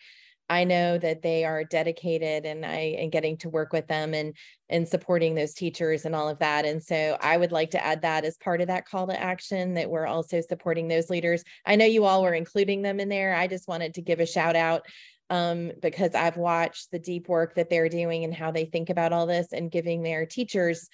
I 0.49 0.65
know 0.65 0.99
that 0.99 1.23
they 1.23 1.45
are 1.45 1.63
dedicated 1.63 2.45
and 2.45 2.63
I 2.63 2.95
am 2.99 3.09
getting 3.09 3.37
to 3.37 3.49
work 3.49 3.73
with 3.73 3.87
them 3.87 4.13
and 4.13 4.35
and 4.69 4.87
supporting 4.87 5.33
those 5.33 5.53
teachers 5.53 6.05
and 6.05 6.15
all 6.15 6.29
of 6.29 6.37
that. 6.39 6.65
And 6.65 6.83
so 6.83 7.17
I 7.19 7.37
would 7.37 7.51
like 7.51 7.71
to 7.71 7.83
add 7.83 8.03
that 8.03 8.23
as 8.23 8.37
part 8.37 8.61
of 8.61 8.67
that 8.67 8.85
call 8.85 9.07
to 9.07 9.19
action 9.19 9.73
that 9.73 9.89
we're 9.89 10.05
also 10.05 10.41
supporting 10.41 10.87
those 10.87 11.09
leaders. 11.09 11.43
I 11.65 11.75
know 11.75 11.85
you 11.85 12.05
all 12.05 12.21
were 12.21 12.33
including 12.35 12.83
them 12.83 12.99
in 12.99 13.09
there. 13.09 13.33
I 13.33 13.47
just 13.47 13.67
wanted 13.67 13.95
to 13.95 14.01
give 14.01 14.19
a 14.19 14.27
shout 14.27 14.55
out 14.55 14.85
um, 15.31 15.71
because 15.81 16.13
I've 16.13 16.37
watched 16.37 16.91
the 16.91 16.99
deep 16.99 17.29
work 17.29 17.55
that 17.55 17.69
they're 17.69 17.89
doing 17.89 18.23
and 18.23 18.33
how 18.33 18.51
they 18.51 18.65
think 18.65 18.91
about 18.91 19.13
all 19.13 19.25
this 19.25 19.53
and 19.53 19.71
giving 19.71 20.03
their 20.03 20.25
teachers 20.27 20.89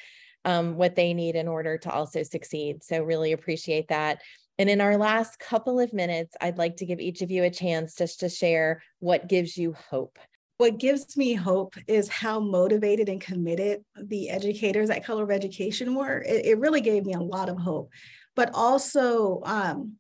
um, 0.46 0.76
what 0.76 0.96
they 0.96 1.14
need 1.14 1.36
in 1.36 1.48
order 1.48 1.78
to 1.80 1.92
also 1.92 2.24
succeed. 2.24 2.84
So 2.84 3.04
really 3.04 3.34
appreciate 3.34 3.90
that. 3.90 4.22
And 4.60 4.70
in 4.70 4.82
our 4.82 4.98
last 4.98 5.40
couple 5.40 5.80
of 5.80 5.94
minutes, 5.94 6.36
I'd 6.42 6.58
like 6.58 6.76
to 6.78 6.86
give 6.86 7.00
each 7.00 7.22
of 7.22 7.32
you 7.32 7.46
a 7.46 7.50
chance 7.50 7.96
just 7.96 8.20
to 8.20 8.30
share 8.30 8.84
what 9.00 9.30
gives 9.30 9.58
you 9.58 9.74
hope. 9.90 10.20
What 10.58 10.78
gives 10.78 11.16
me 11.16 11.34
hope 11.34 11.76
is 11.88 12.10
how 12.10 12.42
motivated 12.42 13.08
and 13.08 13.22
committed 13.22 13.86
the 13.96 14.30
educators 14.30 14.90
at 14.90 15.06
Color 15.06 15.24
of 15.24 15.32
Education 15.32 15.96
were. 15.96 16.22
It, 16.28 16.46
it 16.46 16.60
really 16.60 16.82
gave 16.82 17.06
me 17.06 17.14
a 17.14 17.22
lot 17.22 17.48
of 17.48 17.58
hope, 17.58 17.90
but 18.36 18.52
also 18.54 19.42
um, 19.46 19.94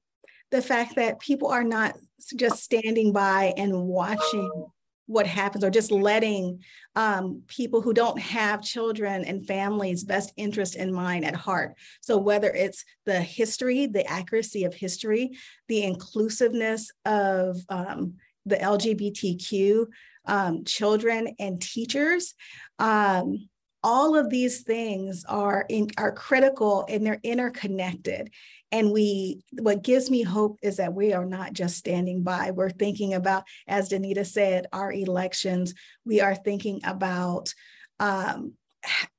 the 0.51 0.61
fact 0.61 0.97
that 0.97 1.21
people 1.21 1.47
are 1.47 1.63
not 1.63 1.95
just 2.35 2.61
standing 2.61 3.13
by 3.13 3.53
and 3.55 3.73
watching 3.83 4.65
what 5.09 5.25
happens 5.25 5.63
or 5.63 5.71
just 5.71 5.91
letting 5.91 6.63
um, 6.95 7.41
people 7.47 7.81
who 7.81 7.93
don't 7.93 8.19
have 8.19 8.61
children 8.61 9.25
and 9.25 9.47
families 9.47 10.03
best 10.03 10.31
interest 10.37 10.75
in 10.75 10.93
mind 10.93 11.25
at 11.25 11.35
heart. 11.35 11.75
So 12.01 12.15
whether 12.17 12.51
it's 12.51 12.85
the 13.07 13.19
history 13.19 13.87
the 13.87 14.05
accuracy 14.05 14.65
of 14.65 14.73
history 14.73 15.31
the 15.67 15.83
inclusiveness 15.83 16.91
of 17.05 17.57
um, 17.69 18.13
the 18.45 18.57
lgbtq 18.57 19.87
um, 20.25 20.63
children 20.63 21.35
and 21.39 21.59
teachers 21.59 22.35
um, 22.77 23.49
all 23.81 24.15
of 24.15 24.29
these 24.29 24.61
things 24.61 25.23
are 25.27 25.65
in, 25.69 25.87
are 25.97 26.11
critical 26.11 26.85
and 26.89 27.05
they're 27.05 27.21
interconnected 27.23 28.29
and 28.71 28.91
we 28.91 29.41
what 29.53 29.83
gives 29.83 30.11
me 30.11 30.21
hope 30.21 30.59
is 30.61 30.77
that 30.77 30.93
we 30.93 31.13
are 31.13 31.25
not 31.25 31.53
just 31.53 31.77
standing 31.77 32.23
by. 32.23 32.51
We're 32.51 32.69
thinking 32.69 33.13
about 33.13 33.43
as 33.67 33.89
danita 33.89 34.25
said 34.25 34.67
our 34.71 34.91
elections. 34.91 35.73
We 36.05 36.21
are 36.21 36.35
thinking 36.35 36.81
about 36.83 37.53
um, 37.99 38.53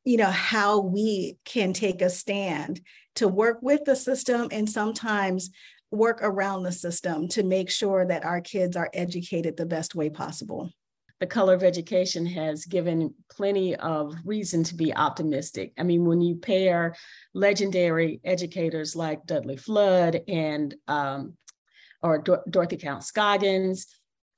you 0.04 0.16
know 0.16 0.30
how 0.30 0.80
we 0.80 1.36
can 1.44 1.72
take 1.72 2.02
a 2.02 2.10
stand 2.10 2.80
to 3.16 3.28
work 3.28 3.58
with 3.60 3.84
the 3.84 3.96
system 3.96 4.48
and 4.52 4.68
sometimes 4.68 5.50
work 5.90 6.20
around 6.22 6.62
the 6.62 6.72
system 6.72 7.26
to 7.28 7.42
make 7.42 7.70
sure 7.70 8.06
that 8.06 8.24
our 8.24 8.40
kids 8.40 8.76
are 8.76 8.90
educated 8.94 9.56
the 9.56 9.66
best 9.66 9.94
way 9.94 10.08
possible 10.08 10.70
the 11.20 11.26
color 11.26 11.52
of 11.52 11.62
education 11.62 12.24
has 12.24 12.64
given 12.64 13.14
plenty 13.30 13.76
of 13.76 14.14
reason 14.24 14.64
to 14.64 14.74
be 14.74 14.94
optimistic. 14.94 15.72
I 15.78 15.82
mean, 15.82 16.06
when 16.06 16.22
you 16.22 16.36
pair 16.36 16.96
legendary 17.34 18.20
educators 18.24 18.96
like 18.96 19.26
Dudley 19.26 19.58
Flood 19.58 20.22
and 20.26 20.74
um, 20.88 21.36
or 22.02 22.18
Dor- 22.18 22.44
Dorothy 22.48 22.78
Counts-Scoggins 22.78 23.86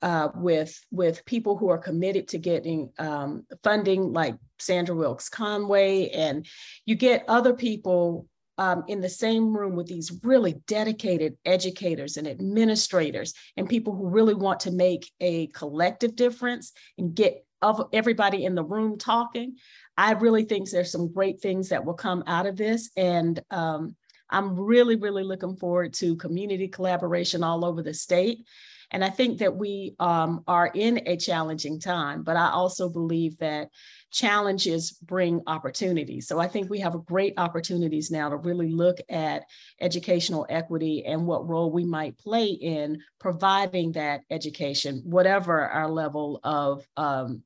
uh, 0.01 0.27
with 0.35 0.77
with 0.91 1.23
people 1.25 1.57
who 1.57 1.69
are 1.69 1.77
committed 1.77 2.27
to 2.27 2.37
getting 2.37 2.91
um, 2.99 3.45
funding 3.63 4.11
like 4.11 4.35
Sandra 4.59 4.93
Wilkes 4.93 5.29
Conway, 5.29 6.09
and 6.09 6.45
you 6.85 6.95
get 6.95 7.23
other 7.29 7.53
people 7.53 8.27
um, 8.57 8.83
in 8.87 9.01
the 9.01 9.09
same 9.09 9.55
room 9.55 9.75
with 9.75 9.87
these 9.87 10.19
really 10.23 10.53
dedicated 10.67 11.37
educators 11.45 12.17
and 12.17 12.27
administrators 12.27 13.33
and 13.57 13.69
people 13.69 13.95
who 13.95 14.09
really 14.09 14.35
want 14.35 14.59
to 14.61 14.71
make 14.71 15.11
a 15.19 15.47
collective 15.47 16.15
difference 16.15 16.71
and 16.97 17.15
get 17.15 17.45
of 17.63 17.87
everybody 17.93 18.43
in 18.45 18.55
the 18.55 18.63
room 18.63 18.97
talking. 18.97 19.55
I 19.97 20.11
really 20.13 20.43
think 20.43 20.69
there's 20.69 20.91
some 20.91 21.11
great 21.11 21.39
things 21.39 21.69
that 21.69 21.85
will 21.85 21.93
come 21.93 22.23
out 22.27 22.45
of 22.45 22.57
this. 22.57 22.91
And 22.97 23.41
um, 23.51 23.95
I'm 24.29 24.59
really, 24.59 24.97
really 24.97 25.23
looking 25.23 25.55
forward 25.55 25.93
to 25.95 26.17
community 26.17 26.67
collaboration 26.67 27.43
all 27.43 27.63
over 27.63 27.81
the 27.81 27.93
state. 27.93 28.45
And 28.93 29.03
I 29.03 29.09
think 29.09 29.39
that 29.39 29.55
we 29.55 29.95
um, 29.99 30.43
are 30.47 30.67
in 30.67 31.01
a 31.07 31.17
challenging 31.17 31.79
time, 31.79 32.21
but 32.21 32.37
I 32.37 32.49
also 32.49 32.87
believe 32.87 33.35
that 33.39 33.69
challenges 34.11 34.91
bring 35.01 35.41
opportunities. 35.47 36.27
So 36.27 36.39
I 36.39 36.47
think 36.47 36.69
we 36.69 36.79
have 36.81 37.03
great 37.05 37.33
opportunities 37.37 38.11
now 38.11 38.29
to 38.29 38.37
really 38.37 38.69
look 38.69 38.99
at 39.09 39.45
educational 39.81 40.45
equity 40.47 41.05
and 41.05 41.25
what 41.25 41.49
role 41.49 41.71
we 41.71 41.85
might 41.85 42.19
play 42.19 42.45
in 42.49 43.01
providing 43.19 43.93
that 43.93 44.21
education, 44.29 45.01
whatever 45.05 45.67
our 45.67 45.89
level 45.89 46.39
of 46.43 46.85
um, 46.95 47.41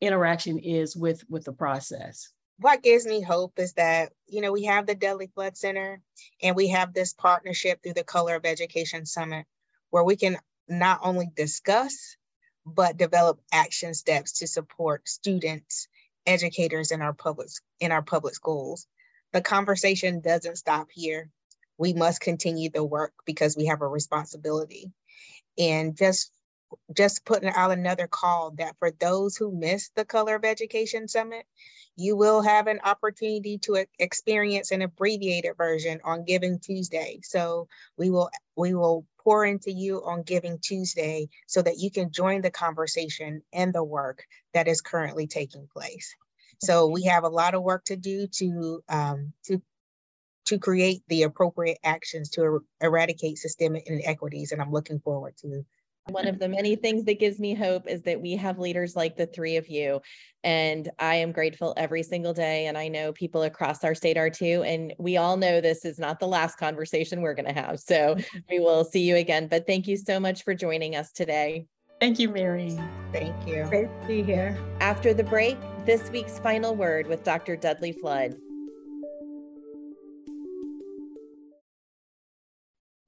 interaction 0.00 0.58
is 0.58 0.96
with, 0.96 1.22
with 1.28 1.44
the 1.44 1.52
process. 1.52 2.32
What 2.58 2.82
gives 2.82 3.06
me 3.06 3.22
hope 3.22 3.52
is 3.60 3.74
that, 3.74 4.12
you 4.26 4.40
know, 4.40 4.50
we 4.50 4.64
have 4.64 4.84
the 4.84 4.96
Dudley 4.96 5.30
Flood 5.32 5.56
Center 5.56 6.02
and 6.42 6.56
we 6.56 6.66
have 6.68 6.92
this 6.92 7.12
partnership 7.12 7.80
through 7.80 7.94
the 7.94 8.02
Color 8.02 8.34
of 8.34 8.44
Education 8.44 9.06
Summit 9.06 9.46
where 9.90 10.04
we 10.04 10.16
can 10.16 10.36
not 10.68 11.00
only 11.02 11.30
discuss, 11.34 12.16
but 12.66 12.96
develop 12.96 13.40
action 13.52 13.94
steps 13.94 14.38
to 14.38 14.46
support 14.46 15.08
students 15.08 15.88
educators 16.26 16.90
in 16.90 17.00
our 17.00 17.14
public 17.14 17.48
in 17.80 17.90
our 17.90 18.02
public 18.02 18.34
schools. 18.34 18.86
The 19.32 19.40
conversation 19.40 20.20
doesn't 20.20 20.56
stop 20.56 20.88
here. 20.92 21.30
We 21.78 21.94
must 21.94 22.20
continue 22.20 22.70
the 22.70 22.84
work 22.84 23.12
because 23.24 23.56
we 23.56 23.66
have 23.66 23.82
a 23.82 23.86
responsibility. 23.86 24.92
And 25.58 25.96
just 25.96 26.30
just 26.94 27.24
putting 27.24 27.48
out 27.48 27.70
another 27.70 28.06
call 28.06 28.50
that 28.58 28.76
for 28.78 28.90
those 28.90 29.36
who 29.36 29.50
missed 29.50 29.94
the 29.94 30.04
Color 30.04 30.34
of 30.34 30.44
Education 30.44 31.08
Summit, 31.08 31.46
you 31.96 32.14
will 32.14 32.42
have 32.42 32.66
an 32.66 32.80
opportunity 32.84 33.58
to 33.58 33.86
experience 33.98 34.70
an 34.70 34.82
abbreviated 34.82 35.56
version 35.56 36.00
on 36.04 36.24
Giving 36.24 36.58
Tuesday. 36.58 37.20
So 37.22 37.68
we 37.96 38.10
will 38.10 38.30
we 38.56 38.74
will 38.74 39.06
pour 39.28 39.44
into 39.44 39.70
you 39.70 40.02
on 40.06 40.22
Giving 40.22 40.58
Tuesday 40.58 41.28
so 41.46 41.60
that 41.60 41.78
you 41.78 41.90
can 41.90 42.10
join 42.10 42.40
the 42.40 42.50
conversation 42.50 43.42
and 43.52 43.74
the 43.74 43.84
work 43.84 44.24
that 44.54 44.68
is 44.68 44.80
currently 44.80 45.26
taking 45.26 45.68
place. 45.70 46.16
So 46.62 46.86
we 46.86 47.02
have 47.02 47.24
a 47.24 47.28
lot 47.28 47.54
of 47.54 47.62
work 47.62 47.84
to 47.84 47.96
do 47.96 48.26
to 48.26 48.82
um, 48.88 49.34
to 49.44 49.60
to 50.46 50.58
create 50.58 51.02
the 51.08 51.24
appropriate 51.24 51.76
actions 51.84 52.30
to 52.30 52.42
er 52.42 52.62
eradicate 52.80 53.36
systemic 53.36 53.86
inequities, 53.86 54.52
and 54.52 54.62
I'm 54.62 54.72
looking 54.72 54.98
forward 54.98 55.36
to 55.42 55.62
one 56.10 56.26
of 56.26 56.38
the 56.38 56.48
many 56.48 56.76
things 56.76 57.04
that 57.04 57.18
gives 57.18 57.38
me 57.38 57.54
hope 57.54 57.86
is 57.86 58.02
that 58.02 58.20
we 58.20 58.36
have 58.36 58.58
leaders 58.58 58.96
like 58.96 59.16
the 59.16 59.26
three 59.26 59.56
of 59.56 59.68
you. 59.68 60.00
And 60.44 60.90
I 60.98 61.16
am 61.16 61.32
grateful 61.32 61.74
every 61.76 62.02
single 62.02 62.32
day. 62.32 62.66
And 62.66 62.78
I 62.78 62.88
know 62.88 63.12
people 63.12 63.42
across 63.42 63.84
our 63.84 63.94
state 63.94 64.16
are 64.16 64.30
too. 64.30 64.62
And 64.64 64.94
we 64.98 65.16
all 65.16 65.36
know 65.36 65.60
this 65.60 65.84
is 65.84 65.98
not 65.98 66.20
the 66.20 66.28
last 66.28 66.56
conversation 66.56 67.20
we're 67.20 67.34
going 67.34 67.52
to 67.52 67.60
have. 67.60 67.80
So 67.80 68.16
we 68.50 68.60
will 68.60 68.84
see 68.84 69.02
you 69.02 69.16
again. 69.16 69.48
But 69.48 69.66
thank 69.66 69.86
you 69.86 69.96
so 69.96 70.18
much 70.18 70.44
for 70.44 70.54
joining 70.54 70.96
us 70.96 71.12
today. 71.12 71.66
Thank 72.00 72.20
you, 72.20 72.28
Mary. 72.28 72.78
Thank 73.12 73.46
you. 73.46 73.64
Great 73.64 73.88
to 74.00 74.06
be 74.06 74.22
here. 74.22 74.56
After 74.80 75.12
the 75.12 75.24
break, 75.24 75.58
this 75.84 76.10
week's 76.10 76.38
final 76.38 76.76
word 76.76 77.08
with 77.08 77.24
Dr. 77.24 77.56
Dudley 77.56 77.92
Flood. 77.92 78.36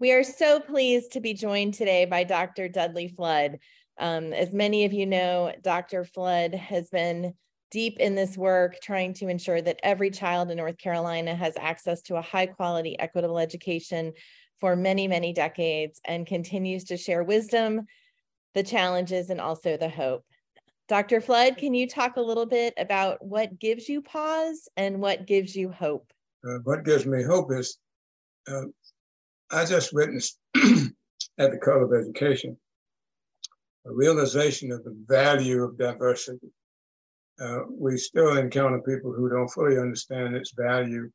We 0.01 0.13
are 0.13 0.25
so 0.25 0.61
pleased 0.61 1.13
to 1.13 1.21
be 1.21 1.35
joined 1.35 1.75
today 1.75 2.07
by 2.07 2.25
Dr. 2.25 2.71
Dudley 2.71 3.09
Flood. 3.09 3.59
Um, 3.99 4.33
as 4.33 4.51
many 4.55 4.87
of 4.87 4.95
you 4.95 5.05
know, 5.05 5.53
Dr. 5.61 6.07
Flood 6.07 6.55
has 6.55 6.89
been 6.89 7.35
deep 7.71 7.99
in 7.99 8.15
this 8.15 8.35
work, 8.35 8.79
trying 8.83 9.13
to 9.15 9.29
ensure 9.29 9.61
that 9.61 9.79
every 9.83 10.11
child 10.11 10.51
in 10.51 10.57
North 10.57 10.79
Carolina 10.79 11.35
has 11.35 11.53
access 11.61 12.01
to 12.03 12.17
a 12.17 12.23
high 12.23 12.47
quality, 12.47 12.99
equitable 12.99 13.39
education 13.39 14.15
for 14.59 14.75
many, 14.75 15.07
many 15.07 15.35
decades 15.35 16.01
and 16.07 16.27
continues 16.27 16.85
to 16.85 16.97
share 16.97 17.23
wisdom, 17.23 17.83
the 18.55 18.63
challenges, 18.63 19.29
and 19.29 19.39
also 19.39 19.77
the 19.77 19.91
hope. 19.91 20.25
Dr. 20.89 21.21
Flood, 21.21 21.59
can 21.59 21.75
you 21.75 21.87
talk 21.87 22.17
a 22.17 22.23
little 22.23 22.47
bit 22.47 22.73
about 22.79 23.23
what 23.23 23.59
gives 23.59 23.87
you 23.87 24.01
pause 24.01 24.67
and 24.79 25.03
what 25.03 25.27
gives 25.27 25.55
you 25.55 25.71
hope? 25.71 26.11
Uh, 26.43 26.57
what 26.65 26.87
gives 26.87 27.05
me 27.05 27.23
hope 27.23 27.53
is 27.53 27.77
uh, 28.49 28.63
I 29.53 29.65
just 29.65 29.93
witnessed 29.93 30.39
at 30.55 31.51
the 31.51 31.59
Color 31.59 31.85
of 31.85 32.05
Education 32.05 32.57
a 33.87 33.93
realization 33.93 34.71
of 34.73 34.85
the 34.85 34.95
value 35.07 35.63
of 35.63 35.79
diversity. 35.79 36.51
Uh, 37.41 37.61
we 37.71 37.97
still 37.97 38.37
encounter 38.37 38.81
people 38.83 39.13
who 39.13 39.31
don't 39.31 39.49
fully 39.49 39.79
understand 39.79 40.37
its 40.37 40.53
value. 40.53 41.11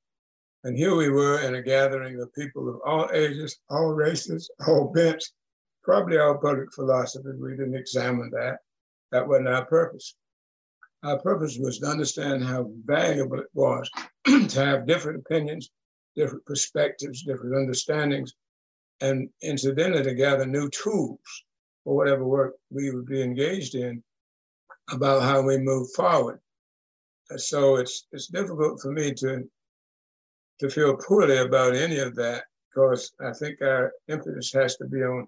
And 0.63 0.75
here 0.75 0.95
we 0.95 1.09
were 1.09 1.41
in 1.41 1.55
a 1.55 1.61
gathering 1.61 2.19
of 2.19 2.33
people 2.33 2.67
of 2.67 2.81
all 2.83 3.07
ages, 3.13 3.59
all 3.69 3.93
races, 3.93 4.49
all 4.65 4.91
bents, 4.91 5.33
probably 5.83 6.17
all 6.17 6.39
public 6.39 6.73
philosophy. 6.73 7.29
We 7.39 7.51
didn't 7.51 7.75
examine 7.75 8.31
that. 8.31 8.57
That 9.11 9.27
wasn't 9.27 9.49
our 9.49 9.65
purpose. 9.65 10.15
Our 11.03 11.19
purpose 11.19 11.59
was 11.59 11.77
to 11.79 11.85
understand 11.85 12.43
how 12.43 12.71
valuable 12.83 13.39
it 13.39 13.49
was 13.53 13.87
to 14.25 14.65
have 14.65 14.87
different 14.87 15.19
opinions, 15.19 15.69
different 16.15 16.45
perspectives, 16.45 17.23
different 17.23 17.55
understandings, 17.55 18.33
and 19.01 19.29
incidentally 19.41 20.03
to 20.03 20.13
gather 20.13 20.45
new 20.45 20.69
tools 20.69 21.19
for 21.83 21.95
whatever 21.95 22.25
work 22.25 22.55
we 22.69 22.91
would 22.91 23.05
be 23.05 23.21
engaged 23.21 23.75
in 23.75 24.03
about 24.91 25.23
how 25.23 25.41
we 25.41 25.57
move 25.57 25.89
forward. 25.91 26.39
So 27.37 27.77
it's 27.77 28.07
it's 28.11 28.27
difficult 28.27 28.79
for 28.81 28.91
me 28.91 29.13
to 29.15 29.49
to 30.59 30.69
feel 30.69 30.95
poorly 30.95 31.37
about 31.37 31.75
any 31.75 31.97
of 31.99 32.15
that 32.15 32.45
because 32.69 33.11
I 33.19 33.33
think 33.33 33.61
our 33.61 33.91
emphasis 34.09 34.53
has 34.53 34.75
to 34.77 34.85
be 34.85 35.03
on 35.03 35.27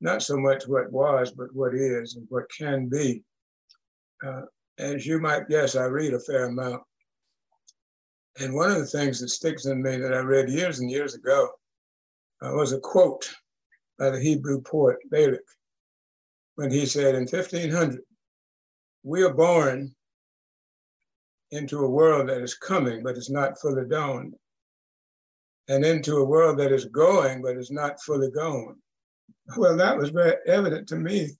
not 0.00 0.22
so 0.22 0.36
much 0.36 0.66
what 0.66 0.90
was, 0.90 1.30
but 1.30 1.54
what 1.54 1.74
is 1.74 2.16
and 2.16 2.26
what 2.28 2.50
can 2.56 2.88
be. 2.88 3.22
Uh, 4.26 4.42
as 4.78 5.06
you 5.06 5.20
might 5.20 5.48
guess, 5.48 5.76
I 5.76 5.84
read 5.84 6.12
a 6.12 6.20
fair 6.20 6.46
amount. 6.46 6.82
And 8.38 8.54
one 8.54 8.70
of 8.70 8.78
the 8.78 8.86
things 8.86 9.20
that 9.20 9.28
sticks 9.28 9.66
in 9.66 9.82
me 9.82 9.96
that 9.98 10.14
I 10.14 10.20
read 10.20 10.48
years 10.48 10.80
and 10.80 10.90
years 10.90 11.14
ago 11.14 11.50
uh, 12.40 12.52
was 12.52 12.72
a 12.72 12.80
quote 12.80 13.30
by 13.98 14.10
the 14.10 14.20
Hebrew 14.20 14.60
poet 14.62 14.96
Balak 15.10 15.44
when 16.56 16.70
he 16.70 16.86
said 16.86 17.14
in 17.14 17.22
1500, 17.22 18.00
we 19.02 19.22
are 19.22 19.32
born 19.32 19.94
into 21.50 21.80
a 21.80 21.90
world 21.90 22.28
that 22.28 22.40
is 22.40 22.54
coming, 22.54 23.02
but 23.02 23.16
is 23.16 23.30
not 23.30 23.60
fully 23.60 23.86
dawned, 23.88 24.34
and 25.68 25.84
into 25.84 26.16
a 26.16 26.24
world 26.24 26.58
that 26.58 26.72
is 26.72 26.86
going, 26.86 27.42
but 27.42 27.56
is 27.56 27.70
not 27.70 28.00
fully 28.02 28.30
gone. 28.30 28.76
Well, 29.56 29.76
that 29.76 29.96
was 29.96 30.10
very 30.10 30.36
evident 30.46 30.88
to 30.88 30.96
me 30.96 31.30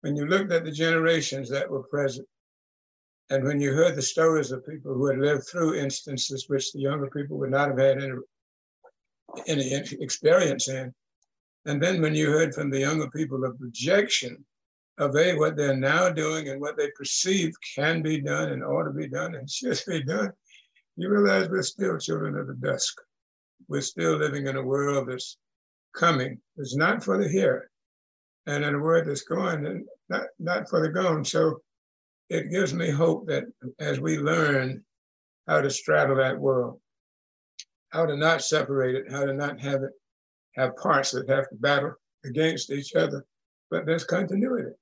when 0.00 0.16
you 0.16 0.26
looked 0.26 0.52
at 0.52 0.64
the 0.64 0.72
generations 0.72 1.48
that 1.50 1.70
were 1.70 1.84
present. 1.84 2.26
And 3.30 3.44
when 3.44 3.60
you 3.60 3.72
heard 3.72 3.96
the 3.96 4.02
stories 4.02 4.52
of 4.52 4.66
people 4.66 4.94
who 4.94 5.06
had 5.06 5.18
lived 5.18 5.48
through 5.48 5.74
instances 5.74 6.48
which 6.48 6.72
the 6.72 6.80
younger 6.80 7.08
people 7.08 7.38
would 7.38 7.50
not 7.50 7.68
have 7.68 7.78
had 7.78 8.02
any, 8.02 8.14
any 9.48 9.74
experience 10.00 10.68
in. 10.68 10.94
And 11.64 11.82
then 11.82 12.00
when 12.00 12.14
you 12.14 12.30
heard 12.30 12.54
from 12.54 12.70
the 12.70 12.80
younger 12.80 13.10
people 13.10 13.44
of 13.44 13.56
rejection 13.58 14.44
of 14.98 15.16
a, 15.16 15.34
what 15.36 15.56
they're 15.56 15.76
now 15.76 16.08
doing 16.08 16.48
and 16.48 16.60
what 16.60 16.76
they 16.76 16.90
perceive 16.92 17.52
can 17.74 18.00
be 18.00 18.20
done 18.20 18.52
and 18.52 18.62
ought 18.62 18.84
to 18.84 18.92
be 18.92 19.08
done 19.08 19.34
and 19.34 19.50
should 19.50 19.80
be 19.88 20.04
done, 20.04 20.30
you 20.96 21.10
realize 21.10 21.48
we're 21.48 21.62
still 21.62 21.98
children 21.98 22.36
of 22.38 22.46
the 22.46 22.54
dusk. 22.54 22.94
We're 23.68 23.80
still 23.80 24.16
living 24.16 24.46
in 24.46 24.56
a 24.56 24.62
world 24.62 25.08
that's 25.08 25.36
coming. 25.94 26.40
It's 26.56 26.76
not 26.76 27.02
for 27.02 27.18
the 27.18 27.28
here. 27.28 27.70
And 28.46 28.64
in 28.64 28.76
a 28.76 28.78
world 28.78 29.08
that's 29.08 29.22
going, 29.22 29.66
and 29.66 29.84
not, 30.08 30.22
not 30.38 30.70
for 30.70 30.80
the 30.80 30.88
gone. 30.88 31.24
So 31.24 31.60
it 32.28 32.50
gives 32.50 32.74
me 32.74 32.90
hope 32.90 33.26
that 33.28 33.44
as 33.78 34.00
we 34.00 34.18
learn 34.18 34.84
how 35.46 35.60
to 35.60 35.70
straddle 35.70 36.16
that 36.16 36.38
world, 36.38 36.80
how 37.90 38.06
to 38.06 38.16
not 38.16 38.42
separate 38.42 38.96
it, 38.96 39.12
how 39.12 39.24
to 39.24 39.32
not 39.32 39.60
have 39.60 39.82
it 39.82 39.92
have 40.56 40.76
parts 40.76 41.10
that 41.12 41.28
have 41.28 41.48
to 41.50 41.56
battle 41.56 41.92
against 42.24 42.70
each 42.70 42.94
other, 42.94 43.24
but 43.70 43.86
there's 43.86 44.04
continuity. 44.04 44.72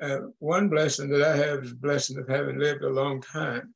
Uh, 0.00 0.18
one 0.38 0.68
blessing 0.68 1.08
that 1.08 1.22
I 1.22 1.36
have 1.36 1.64
is 1.64 1.70
the 1.70 1.76
blessing 1.76 2.18
of 2.18 2.28
having 2.28 2.58
lived 2.58 2.82
a 2.82 2.88
long 2.88 3.22
time. 3.22 3.74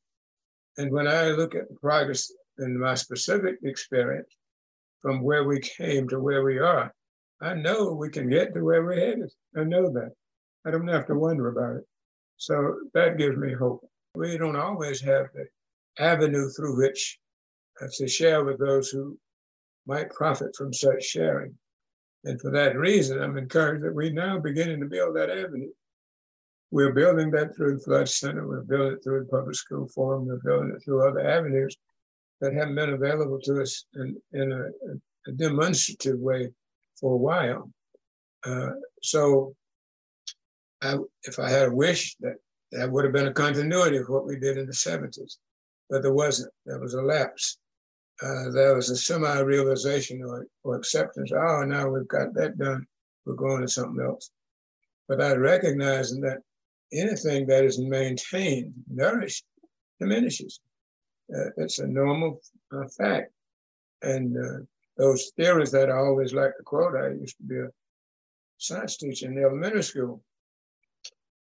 And 0.77 0.91
when 0.91 1.07
I 1.07 1.29
look 1.29 1.55
at 1.55 1.67
the 1.67 1.75
progress 1.75 2.31
in 2.59 2.79
my 2.79 2.93
specific 2.93 3.55
experience, 3.63 4.29
from 5.01 5.23
where 5.23 5.45
we 5.45 5.59
came 5.59 6.07
to 6.09 6.19
where 6.19 6.43
we 6.43 6.59
are, 6.59 6.93
I 7.41 7.55
know 7.55 7.93
we 7.93 8.09
can 8.09 8.29
get 8.29 8.53
to 8.53 8.63
where 8.63 8.83
we're 8.83 8.99
headed. 8.99 9.31
I 9.57 9.63
know 9.63 9.91
that. 9.91 10.11
I 10.63 10.69
don't 10.69 10.87
have 10.87 11.07
to 11.07 11.15
wonder 11.15 11.49
about 11.49 11.77
it. 11.77 11.87
So 12.41 12.79
that 12.95 13.19
gives 13.19 13.37
me 13.37 13.53
hope. 13.53 13.87
We 14.15 14.35
don't 14.35 14.55
always 14.55 14.99
have 15.01 15.27
the 15.35 15.45
avenue 16.03 16.49
through 16.49 16.75
which 16.75 17.19
uh, 17.79 17.85
to 17.97 18.07
share 18.07 18.43
with 18.43 18.57
those 18.57 18.89
who 18.89 19.15
might 19.85 20.09
profit 20.09 20.55
from 20.55 20.73
such 20.73 21.03
sharing. 21.03 21.53
And 22.23 22.41
for 22.41 22.49
that 22.49 22.79
reason, 22.79 23.21
I'm 23.21 23.37
encouraged 23.37 23.83
that 23.83 23.93
we're 23.93 24.11
now 24.11 24.39
beginning 24.39 24.79
to 24.79 24.87
build 24.87 25.15
that 25.17 25.29
avenue. 25.29 25.69
We're 26.71 26.93
building 26.93 27.29
that 27.29 27.55
through 27.55 27.75
the 27.75 27.83
Flood 27.83 28.09
Center, 28.09 28.47
we're 28.47 28.61
building 28.61 28.93
it 28.93 29.03
through 29.03 29.19
the 29.19 29.29
Public 29.29 29.55
School 29.55 29.87
Forum, 29.89 30.25
we're 30.25 30.37
building 30.37 30.73
it 30.75 30.83
through 30.83 31.07
other 31.07 31.19
avenues 31.19 31.77
that 32.39 32.55
haven't 32.55 32.73
been 32.73 32.93
available 32.93 33.39
to 33.41 33.61
us 33.61 33.85
in, 33.93 34.19
in 34.33 34.51
a, 34.51 35.29
a 35.29 35.33
demonstrative 35.33 36.19
way 36.19 36.49
for 36.99 37.13
a 37.13 37.17
while. 37.17 37.71
Uh, 38.43 38.71
so 39.03 39.53
I, 40.81 40.97
if 41.23 41.39
I 41.39 41.49
had 41.49 41.69
a 41.69 41.75
wish, 41.75 42.15
that 42.21 42.35
that 42.71 42.91
would 42.91 43.03
have 43.03 43.13
been 43.13 43.27
a 43.27 43.33
continuity 43.33 43.97
of 43.97 44.07
what 44.07 44.25
we 44.25 44.39
did 44.39 44.57
in 44.57 44.65
the 44.65 44.73
70s, 44.73 45.37
but 45.89 46.01
there 46.01 46.13
wasn't. 46.13 46.51
There 46.65 46.79
was 46.79 46.93
a 46.93 47.01
lapse. 47.01 47.57
Uh, 48.21 48.49
there 48.51 48.75
was 48.75 48.89
a 48.89 48.95
semi-realization 48.95 50.21
or, 50.23 50.45
or 50.63 50.75
acceptance. 50.75 51.31
Oh, 51.33 51.63
now 51.65 51.89
we've 51.89 52.07
got 52.07 52.33
that 52.35 52.57
done. 52.57 52.85
We're 53.25 53.33
going 53.33 53.61
to 53.61 53.67
something 53.67 54.03
else. 54.03 54.29
But 55.07 55.21
I 55.21 55.33
recognize 55.33 56.11
that 56.11 56.39
anything 56.93 57.47
that 57.47 57.65
is 57.65 57.79
maintained, 57.79 58.73
nourished, 58.87 59.43
diminishes. 59.99 60.59
Uh, 61.35 61.49
it's 61.57 61.79
a 61.79 61.87
normal 61.87 62.39
uh, 62.71 62.87
fact. 62.97 63.31
And 64.01 64.37
uh, 64.37 64.65
those 64.97 65.31
theories 65.35 65.71
that 65.71 65.89
I 65.89 65.97
always 65.97 66.33
like 66.33 66.55
to 66.57 66.63
quote, 66.63 66.95
I 66.95 67.09
used 67.09 67.37
to 67.37 67.43
be 67.43 67.57
a 67.57 67.69
science 68.57 68.97
teacher 68.97 69.27
in 69.27 69.35
the 69.35 69.43
elementary 69.43 69.83
school. 69.83 70.21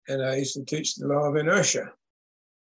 And 0.08 0.22
I 0.22 0.36
used 0.36 0.54
to 0.54 0.64
teach 0.64 0.96
the 0.96 1.08
law 1.08 1.28
of 1.28 1.36
inertia. 1.36 1.92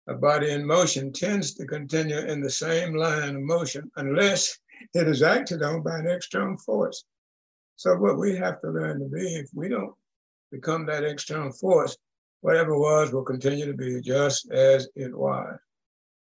A 0.09 0.15
body 0.15 0.51
in 0.51 0.67
motion 0.67 1.13
tends 1.13 1.55
to 1.55 1.67
continue 1.67 2.19
in 2.19 2.41
the 2.41 2.51
same 2.51 2.95
line 2.95 3.37
of 3.37 3.43
motion 3.43 3.91
unless 3.97 4.59
it 4.95 5.07
is 5.07 5.23
acted 5.23 5.63
on 5.63 5.83
by 5.83 5.99
an 5.99 6.09
external 6.09 6.57
force. 6.59 7.05
So 7.77 7.97
what 7.97 8.19
we 8.19 8.37
have 8.37 8.61
to 8.61 8.71
learn 8.71 9.01
to 9.01 9.07
be, 9.07 9.37
if 9.37 9.51
we 9.55 9.69
don't 9.69 9.95
become 10.51 10.87
that 10.87 11.05
external 11.05 11.53
force, 11.53 11.97
whatever 12.41 12.79
was 12.79 13.13
will 13.13 13.23
continue 13.23 13.67
to 13.67 13.75
be 13.75 14.01
just 14.01 14.51
as 14.51 14.89
it 14.95 15.17
was. 15.17 15.57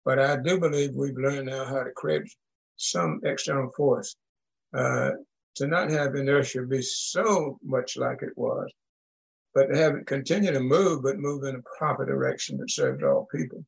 But 0.04 0.20
I 0.20 0.38
do 0.38 0.60
believe 0.60 0.96
we've 0.96 1.18
learned 1.18 1.48
now 1.48 1.66
how 1.66 1.84
to 1.84 1.92
create 1.92 2.24
some 2.78 3.22
external 3.24 3.72
force 3.72 4.16
uh, 4.74 5.12
to 5.56 5.68
not 5.68 5.90
have 5.90 6.16
inertia 6.16 6.64
be 6.64 6.82
so 6.82 7.58
much 7.64 7.98
like 7.98 8.22
it 8.22 8.38
was, 8.38 8.70
but 9.56 9.68
to 9.68 9.78
have 9.78 9.96
it 9.96 10.06
continue 10.06 10.52
to 10.52 10.60
move, 10.60 11.02
but 11.02 11.18
move 11.18 11.46
in 11.46 11.56
a 11.56 11.78
proper 11.78 12.06
direction 12.06 12.58
that 12.58 12.70
serves 12.70 13.02
all 13.04 13.28
people. 13.34 13.66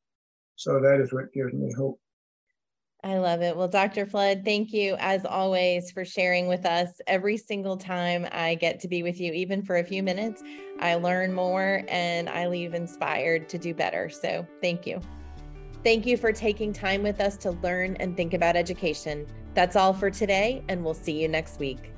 So 0.57 0.81
that 0.81 0.99
is 0.99 1.13
what 1.13 1.31
gives 1.33 1.53
me 1.53 1.73
hope. 1.73 1.99
I 3.03 3.17
love 3.19 3.41
it. 3.41 3.55
Well, 3.55 3.67
Dr. 3.67 4.05
Flood, 4.05 4.41
thank 4.43 4.73
you 4.73 4.97
as 4.99 5.23
always 5.23 5.91
for 5.91 6.03
sharing 6.03 6.47
with 6.47 6.65
us. 6.65 6.89
Every 7.07 7.37
single 7.37 7.77
time 7.77 8.27
I 8.31 8.55
get 8.55 8.79
to 8.81 8.87
be 8.87 9.01
with 9.01 9.21
you, 9.21 9.31
even 9.31 9.63
for 9.63 9.77
a 9.77 9.83
few 9.83 10.03
minutes, 10.03 10.43
I 10.79 10.95
learn 10.95 11.31
more 11.31 11.83
and 11.87 12.27
I 12.27 12.47
leave 12.47 12.73
inspired 12.73 13.47
to 13.49 13.57
do 13.57 13.73
better. 13.73 14.09
So 14.09 14.45
thank 14.61 14.85
you. 14.85 14.99
Thank 15.83 16.05
you 16.05 16.17
for 16.17 16.33
taking 16.33 16.73
time 16.73 17.03
with 17.03 17.21
us 17.21 17.37
to 17.37 17.51
learn 17.51 17.95
and 17.97 18.17
think 18.17 18.33
about 18.33 18.57
education. 18.57 19.25
That's 19.53 19.75
all 19.75 19.93
for 19.93 20.09
today, 20.09 20.63
and 20.67 20.83
we'll 20.83 20.93
see 20.93 21.21
you 21.21 21.27
next 21.27 21.59
week. 21.59 21.93